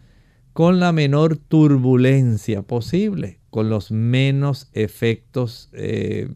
[0.53, 6.29] con la menor turbulencia posible, con los menos efectos eh,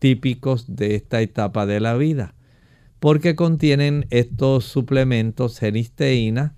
[0.00, 2.34] típicos de esta etapa de la vida,
[3.06, 6.56] porque contienen estos suplementos genisteína,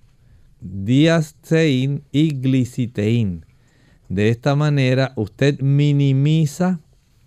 [0.63, 3.45] diasteín y gliciteín.
[4.09, 6.81] De esta manera usted minimiza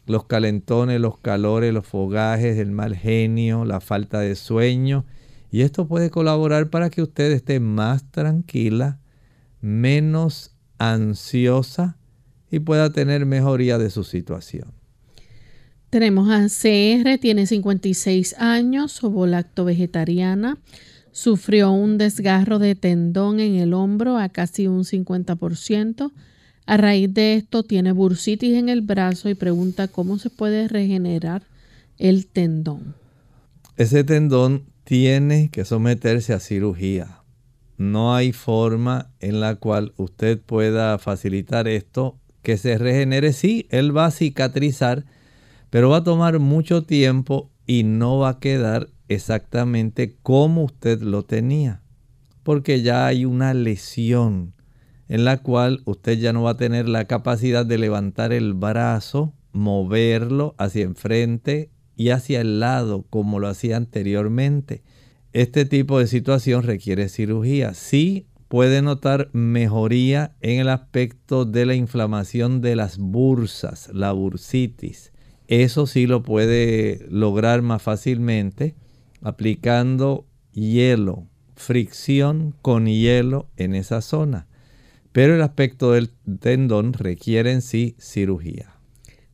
[0.07, 5.05] los calentones, los calores, los fogajes, el mal genio, la falta de sueño.
[5.51, 8.97] Y esto puede colaborar para que usted esté más tranquila,
[9.61, 11.95] menos ansiosa
[12.49, 14.80] y pueda tener mejoría de su situación.
[15.91, 20.57] Tenemos a CR, tiene 56 años, ovolacto vegetariana,
[21.11, 26.13] sufrió un desgarro de tendón en el hombro a casi un 50%.
[26.65, 31.43] A raíz de esto tiene bursitis en el brazo y pregunta cómo se puede regenerar
[31.97, 32.95] el tendón.
[33.75, 37.19] Ese tendón tiene que someterse a cirugía.
[37.77, 43.33] No hay forma en la cual usted pueda facilitar esto, que se regenere.
[43.33, 45.03] Sí, él va a cicatrizar,
[45.71, 51.23] pero va a tomar mucho tiempo y no va a quedar exactamente como usted lo
[51.23, 51.81] tenía,
[52.43, 54.53] porque ya hay una lesión
[55.07, 59.33] en la cual usted ya no va a tener la capacidad de levantar el brazo,
[59.51, 64.83] moverlo hacia enfrente y hacia el lado como lo hacía anteriormente.
[65.33, 67.73] Este tipo de situación requiere cirugía.
[67.73, 75.10] Sí puede notar mejoría en el aspecto de la inflamación de las bursas, la bursitis.
[75.51, 78.73] Eso sí lo puede lograr más fácilmente
[79.21, 84.47] aplicando hielo, fricción con hielo en esa zona
[85.11, 88.73] pero el aspecto del tendón requiere en sí cirugía.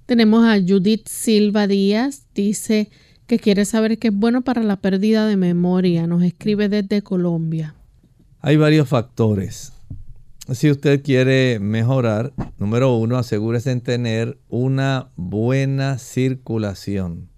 [0.05, 2.89] Tenemos a Judith Silva Díaz, dice
[3.27, 6.07] que quiere saber qué es bueno para la pérdida de memoria.
[6.07, 7.75] Nos escribe desde Colombia.
[8.39, 9.73] Hay varios factores.
[10.53, 17.29] Si usted quiere mejorar, número uno, asegúrese en tener una buena circulación.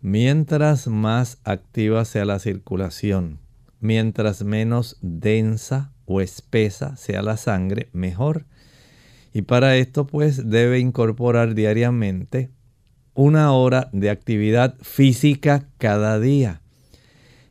[0.00, 3.38] Mientras más activa sea la circulación,
[3.78, 8.46] mientras menos densa o espesa sea la sangre, mejor.
[9.32, 12.50] Y para esto pues debe incorporar diariamente
[13.14, 16.60] una hora de actividad física cada día.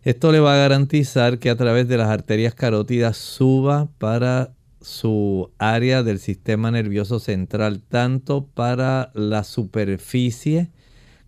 [0.03, 4.56] Esto le va a garantizar que a través de las arterias carótidas suba para
[4.87, 10.71] su área del sistema nervioso central, tanto para la superficie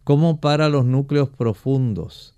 [0.04, 2.36] como para los núcleos profundos.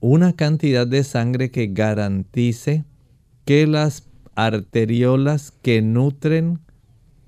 [0.00, 2.84] Una cantidad de sangre que garantice
[3.44, 6.58] que las arteriolas que nutren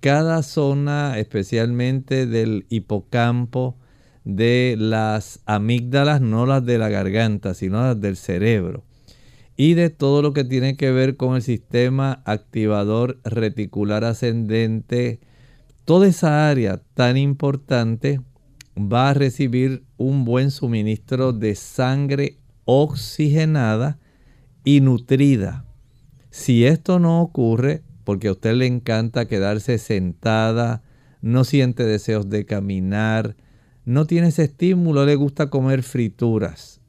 [0.00, 3.76] cada zona, especialmente del hipocampo,
[4.24, 8.84] de las amígdalas, no las de la garganta, sino las del cerebro,
[9.56, 15.20] y de todo lo que tiene que ver con el sistema activador reticular ascendente,
[15.84, 18.20] toda esa área tan importante
[18.76, 23.98] va a recibir un buen suministro de sangre oxigenada
[24.64, 25.64] y nutrida.
[26.30, 30.82] Si esto no ocurre, porque a usted le encanta quedarse sentada,
[31.22, 33.36] no siente deseos de caminar,
[33.84, 36.80] no tiene ese estímulo, le gusta comer frituras,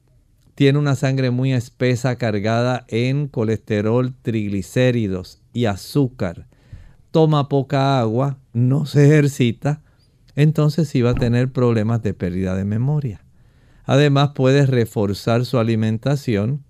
[0.56, 6.48] tiene una sangre muy espesa cargada en colesterol, triglicéridos y azúcar,
[7.10, 9.82] toma poca agua, no se ejercita,
[10.34, 13.22] entonces sí va a tener problemas de pérdida de memoria.
[13.84, 16.64] Además puede reforzar su alimentación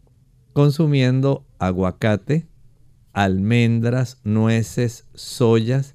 [0.52, 2.48] consumiendo aguacate,
[3.12, 5.94] almendras, nueces, soyas,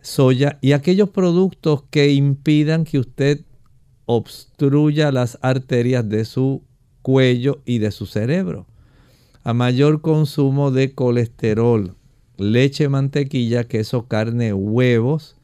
[0.00, 3.44] soya y aquellos productos que impidan que usted
[4.04, 6.62] obstruya las arterias de su
[7.06, 8.66] cuello y de su cerebro.
[9.44, 11.94] A mayor consumo de colesterol,
[12.36, 15.36] leche, mantequilla, queso, carne, huevos,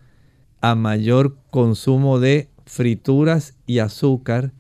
[0.61, 4.51] a mayor consumo de frituras y azúcar,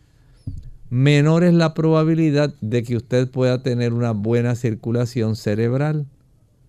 [0.91, 6.07] menor es la probabilidad de que usted pueda tener una buena circulación cerebral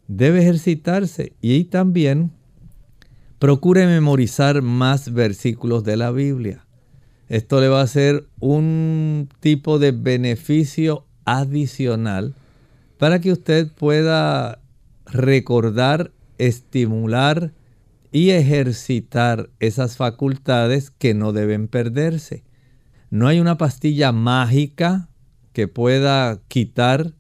[0.08, 2.32] debe ejercitarse y también
[3.38, 6.63] procure memorizar más versículos de la Biblia.
[7.30, 12.36] Esto le va a ser un tipo de beneficio adicional
[12.98, 14.60] para que usted pueda
[15.06, 17.54] recordar, estimular
[18.12, 22.44] y ejercitar esas facultades que no deben perderse.
[23.10, 25.10] No hay una pastilla mágica
[25.54, 27.14] que pueda quitar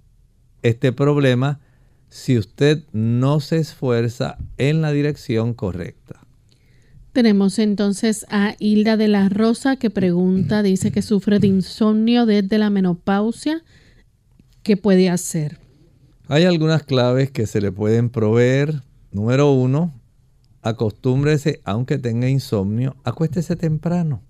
[0.62, 1.60] este problema,
[2.10, 6.23] si usted no se esfuerza en la dirección correcta.
[7.14, 12.58] Tenemos entonces a Hilda de la Rosa que pregunta, dice que sufre de insomnio desde
[12.58, 13.64] la menopausia.
[14.64, 15.60] ¿Qué puede hacer?
[16.28, 18.82] Hay algunas claves que se le pueden proveer.
[19.12, 19.94] Número uno,
[20.64, 24.24] acostúmbrese, aunque tenga insomnio, acuéstese temprano.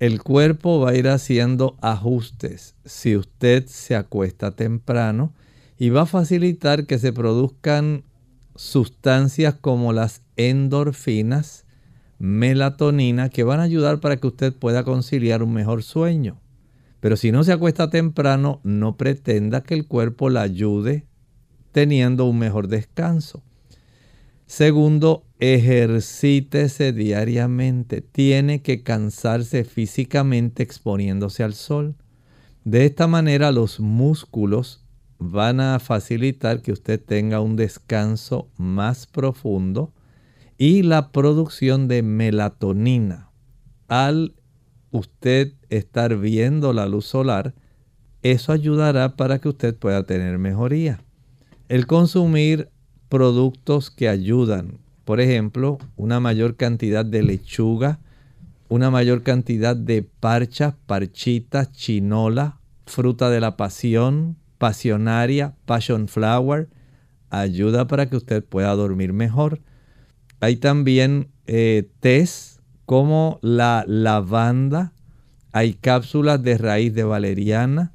[0.00, 5.34] El cuerpo va a ir haciendo ajustes si usted se acuesta temprano
[5.78, 8.02] y va a facilitar que se produzcan
[8.56, 11.63] sustancias como las endorfinas,
[12.18, 16.40] melatonina, que van a ayudar para que usted pueda conciliar un mejor sueño.
[17.00, 21.06] Pero si no se acuesta temprano, no pretenda que el cuerpo la ayude
[21.72, 23.42] teniendo un mejor descanso.
[24.46, 28.00] Segundo, ejercítese diariamente.
[28.00, 31.96] Tiene que cansarse físicamente exponiéndose al sol.
[32.64, 34.84] De esta manera los músculos
[35.18, 39.92] van a facilitar que usted tenga un descanso más profundo
[40.58, 43.30] y la producción de melatonina.
[43.88, 44.34] Al
[44.90, 47.54] usted estar viendo la luz solar,
[48.22, 51.00] eso ayudará para que usted pueda tener mejoría.
[51.68, 52.68] El consumir
[53.08, 57.98] productos que ayudan, por ejemplo, una mayor cantidad de lechuga,
[58.68, 66.68] una mayor cantidad de parchas, parchitas, chinola, fruta de la pasión, pasionaria, passion flower,
[67.30, 69.60] ayuda para que usted pueda dormir mejor.
[70.44, 74.92] Hay también eh, tés como la lavanda,
[75.52, 77.94] hay cápsulas de raíz de valeriana,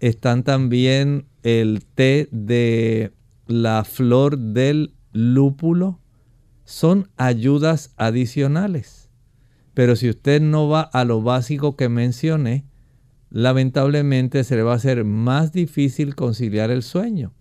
[0.00, 3.12] están también el té de
[3.46, 6.00] la flor del lúpulo,
[6.64, 9.08] son ayudas adicionales.
[9.72, 12.64] Pero si usted no va a lo básico que mencioné,
[13.30, 17.32] lamentablemente se le va a hacer más difícil conciliar el sueño.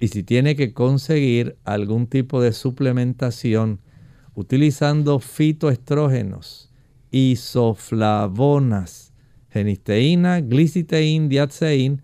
[0.00, 3.78] Y si tiene que conseguir algún tipo de suplementación
[4.34, 6.70] utilizando fitoestrógenos,
[7.10, 9.12] isoflavonas,
[9.50, 12.02] genisteína, gliciteína, diatseín,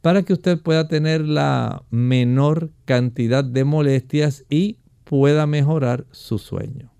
[0.00, 6.90] para que usted pueda tener la menor cantidad de molestias y pueda mejorar su sueño.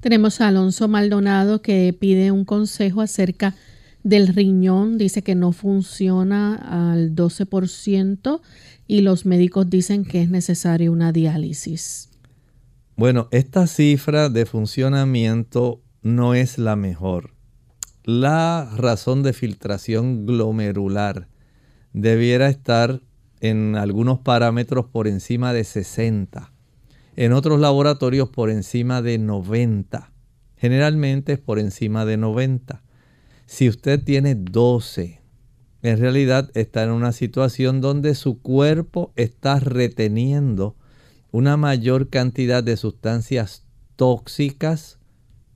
[0.00, 3.74] Tenemos a Alonso Maldonado que pide un consejo acerca de
[4.04, 8.40] del riñón dice que no funciona al 12%
[8.86, 12.10] y los médicos dicen que es necesaria una diálisis.
[12.96, 17.32] Bueno, esta cifra de funcionamiento no es la mejor.
[18.04, 21.26] La razón de filtración glomerular
[21.92, 23.00] debiera estar
[23.40, 26.52] en algunos parámetros por encima de 60,
[27.16, 30.12] en otros laboratorios por encima de 90,
[30.56, 32.84] generalmente es por encima de 90.
[33.46, 35.20] Si usted tiene 12,
[35.82, 40.76] en realidad está en una situación donde su cuerpo está reteniendo
[41.34, 43.64] una mayor cantidad de sustancias
[43.96, 45.00] tóxicas,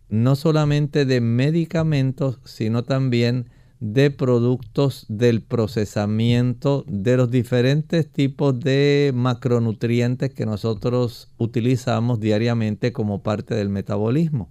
[0.08, 3.48] no solamente de medicamentos, sino también
[3.78, 13.22] de productos del procesamiento de los diferentes tipos de macronutrientes que nosotros utilizamos diariamente como
[13.22, 14.50] parte del metabolismo.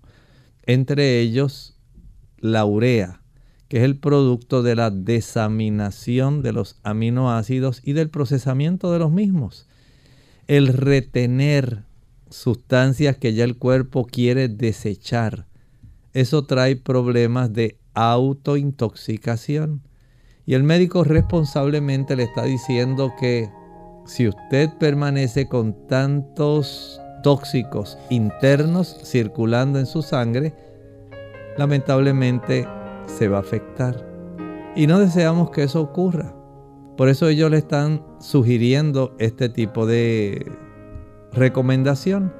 [0.66, 1.78] Entre ellos,
[2.38, 3.22] la urea,
[3.68, 9.12] que es el producto de la desaminación de los aminoácidos y del procesamiento de los
[9.12, 9.68] mismos.
[10.48, 11.84] El retener
[12.30, 15.46] sustancias que ya el cuerpo quiere desechar,
[16.14, 19.82] eso trae problemas de autointoxicación.
[20.46, 23.50] Y el médico responsablemente le está diciendo que
[24.06, 30.56] si usted permanece con tantos tóxicos internos circulando en su sangre,
[31.58, 32.66] lamentablemente
[33.06, 34.08] se va a afectar.
[34.78, 36.37] Y no deseamos que eso ocurra.
[36.98, 40.52] Por eso ellos le están sugiriendo este tipo de
[41.32, 42.34] recomendación.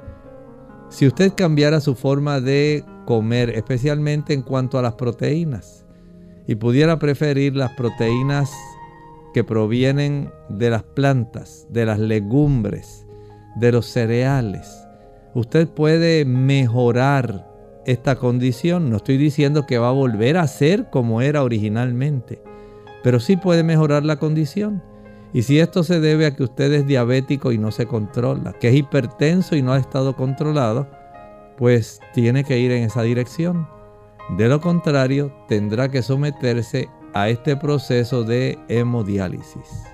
[0.88, 5.86] Si usted cambiara su forma de comer, especialmente en cuanto a las proteínas,
[6.48, 8.50] y pudiera preferir las proteínas
[9.32, 13.06] que provienen de las plantas, de las legumbres,
[13.56, 14.88] de los cereales,
[15.34, 17.48] usted puede mejorar
[17.86, 18.90] esta condición.
[18.90, 22.42] No estoy diciendo que va a volver a ser como era originalmente,
[23.02, 24.82] pero sí puede mejorar la condición.
[25.32, 28.68] Y si esto se debe a que usted es diabético y no se controla, que
[28.68, 30.88] es hipertenso y no ha estado controlado,
[31.58, 33.68] pues tiene que ir en esa dirección.
[34.36, 39.84] De lo contrario, tendrá que someterse a este proceso de hemodiálisis.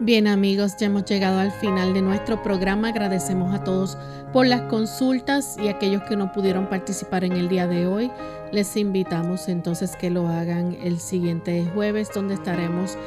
[0.00, 2.88] Bien amigos, ya hemos llegado al final de nuestro programa.
[2.88, 3.96] Agradecemos a todos
[4.32, 8.10] por las consultas y aquellos que no pudieron participar en el día de hoy.
[8.52, 12.98] Les invitamos entonces que lo hagan el siguiente jueves donde estaremos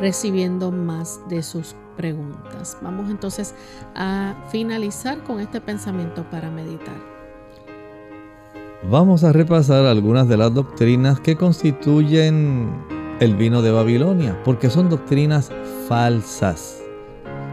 [0.00, 2.78] recibiendo más de sus preguntas.
[2.80, 3.54] Vamos entonces
[3.94, 6.96] a finalizar con este pensamiento para meditar.
[8.90, 12.70] vamos a repasar algunas de las doctrinas que constituyen
[13.20, 15.50] el vino de Babilonia, porque son doctrinas
[15.88, 16.82] falsas.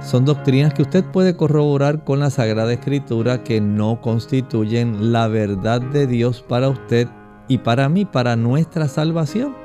[0.02, 5.82] Son doctrinas que usted puede corroborar con la Sagrada Escritura que no constituyen la verdad
[5.82, 7.08] de Dios para usted
[7.48, 9.56] y para mí, para nuestra salvación.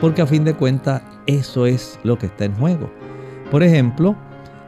[0.00, 2.90] Porque a fin de cuentas eso es lo que está en juego.
[3.50, 4.16] Por ejemplo,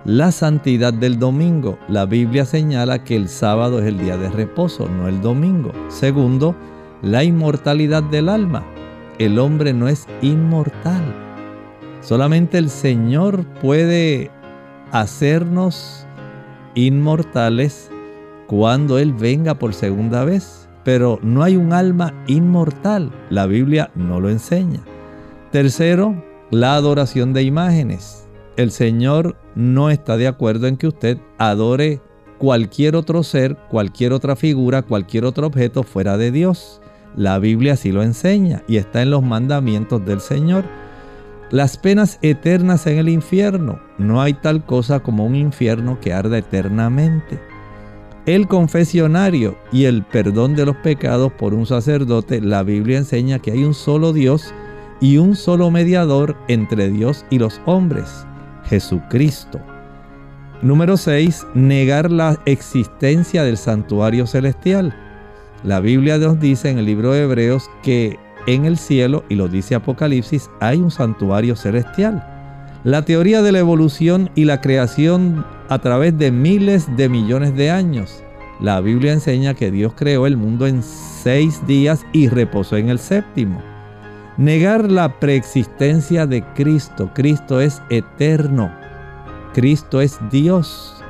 [0.04, 1.78] la santidad del domingo.
[1.88, 5.72] La Biblia señala que el sábado es el día de reposo, no el domingo.
[5.88, 6.54] Segundo,
[7.02, 8.64] la inmortalidad del alma.
[9.18, 11.02] El hombre no es inmortal.
[12.02, 14.30] Solamente el Señor puede
[14.92, 16.06] hacernos
[16.76, 17.90] inmortales
[18.46, 20.65] cuando Él venga por segunda vez.
[20.86, 23.10] Pero no hay un alma inmortal.
[23.28, 24.84] La Biblia no lo enseña.
[25.50, 26.14] Tercero,
[26.52, 28.28] la adoración de imágenes.
[28.56, 32.00] El Señor no está de acuerdo en que usted adore
[32.38, 36.80] cualquier otro ser, cualquier otra figura, cualquier otro objeto fuera de Dios.
[37.16, 40.62] La Biblia así lo enseña y está en los mandamientos del Señor.
[41.50, 43.80] Las penas eternas en el infierno.
[43.98, 47.40] No hay tal cosa como un infierno que arda eternamente.
[48.26, 52.40] El confesionario y el perdón de los pecados por un sacerdote.
[52.40, 54.52] La Biblia enseña que hay un solo Dios
[55.00, 58.26] y un solo mediador entre Dios y los hombres,
[58.64, 59.60] Jesucristo.
[60.60, 61.46] Número 6.
[61.54, 64.92] Negar la existencia del santuario celestial.
[65.62, 68.18] La Biblia nos dice en el libro de Hebreos que
[68.48, 72.35] en el cielo, y lo dice Apocalipsis, hay un santuario celestial.
[72.86, 77.68] La teoría de la evolución y la creación a través de miles de millones de
[77.68, 78.22] años.
[78.60, 83.00] La Biblia enseña que Dios creó el mundo en seis días y reposó en el
[83.00, 83.60] séptimo.
[84.36, 87.10] Negar la preexistencia de Cristo.
[87.12, 88.72] Cristo es eterno.
[89.52, 91.02] Cristo es Dios.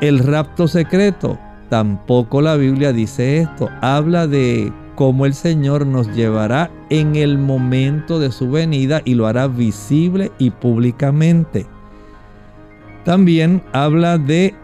[0.00, 1.38] El rapto secreto.
[1.68, 3.68] Tampoco la Biblia dice esto.
[3.82, 9.26] Habla de cómo el Señor nos llevará en el momento de su venida y lo
[9.26, 11.66] hará visible y públicamente.
[13.04, 14.54] También habla de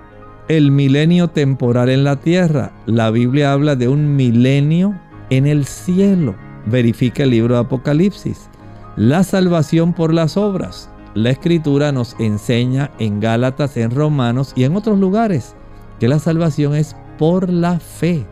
[0.48, 2.72] el milenio temporal en la tierra.
[2.86, 4.98] La Biblia habla de un milenio
[5.30, 6.34] en el cielo.
[6.66, 8.48] Verifica el libro de Apocalipsis.
[8.96, 10.90] La salvación por las obras.
[11.14, 15.54] La escritura nos enseña en Gálatas, en Romanos y en otros lugares
[16.00, 18.26] que la salvación es por la fe.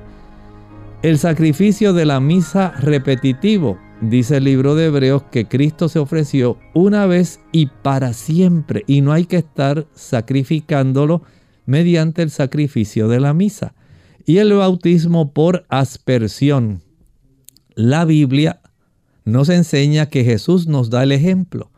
[1.02, 6.58] El sacrificio de la misa repetitivo, dice el libro de Hebreos, que Cristo se ofreció
[6.74, 11.22] una vez y para siempre, y no hay que estar sacrificándolo
[11.64, 13.74] mediante el sacrificio de la misa.
[14.26, 16.82] Y el bautismo por aspersión.
[17.74, 18.60] La Biblia
[19.24, 21.70] nos enseña que Jesús nos da el ejemplo,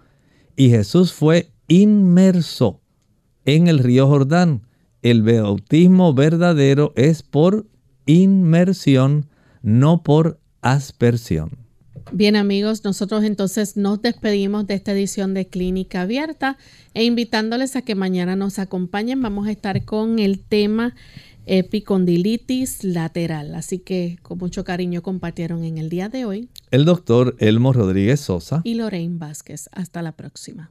[0.57, 2.81] y Jesús fue inmerso
[3.45, 4.67] en el río Jordán.
[5.01, 7.67] El bautismo verdadero es por
[8.07, 9.27] inmersión,
[9.63, 11.63] no por aspersión.
[12.11, 16.59] Bien amigos, nosotros entonces nos despedimos de esta edición de Clínica Abierta
[16.95, 19.23] e invitándoles a que mañana nos acompañen.
[19.23, 20.95] Vamos a estar con el tema
[21.47, 23.55] epicondilitis lateral.
[23.55, 28.21] Así que con mucho cariño compartieron en el día de hoy el doctor Elmo Rodríguez
[28.21, 29.69] Sosa y Lorraine Vázquez.
[29.73, 30.71] Hasta la próxima.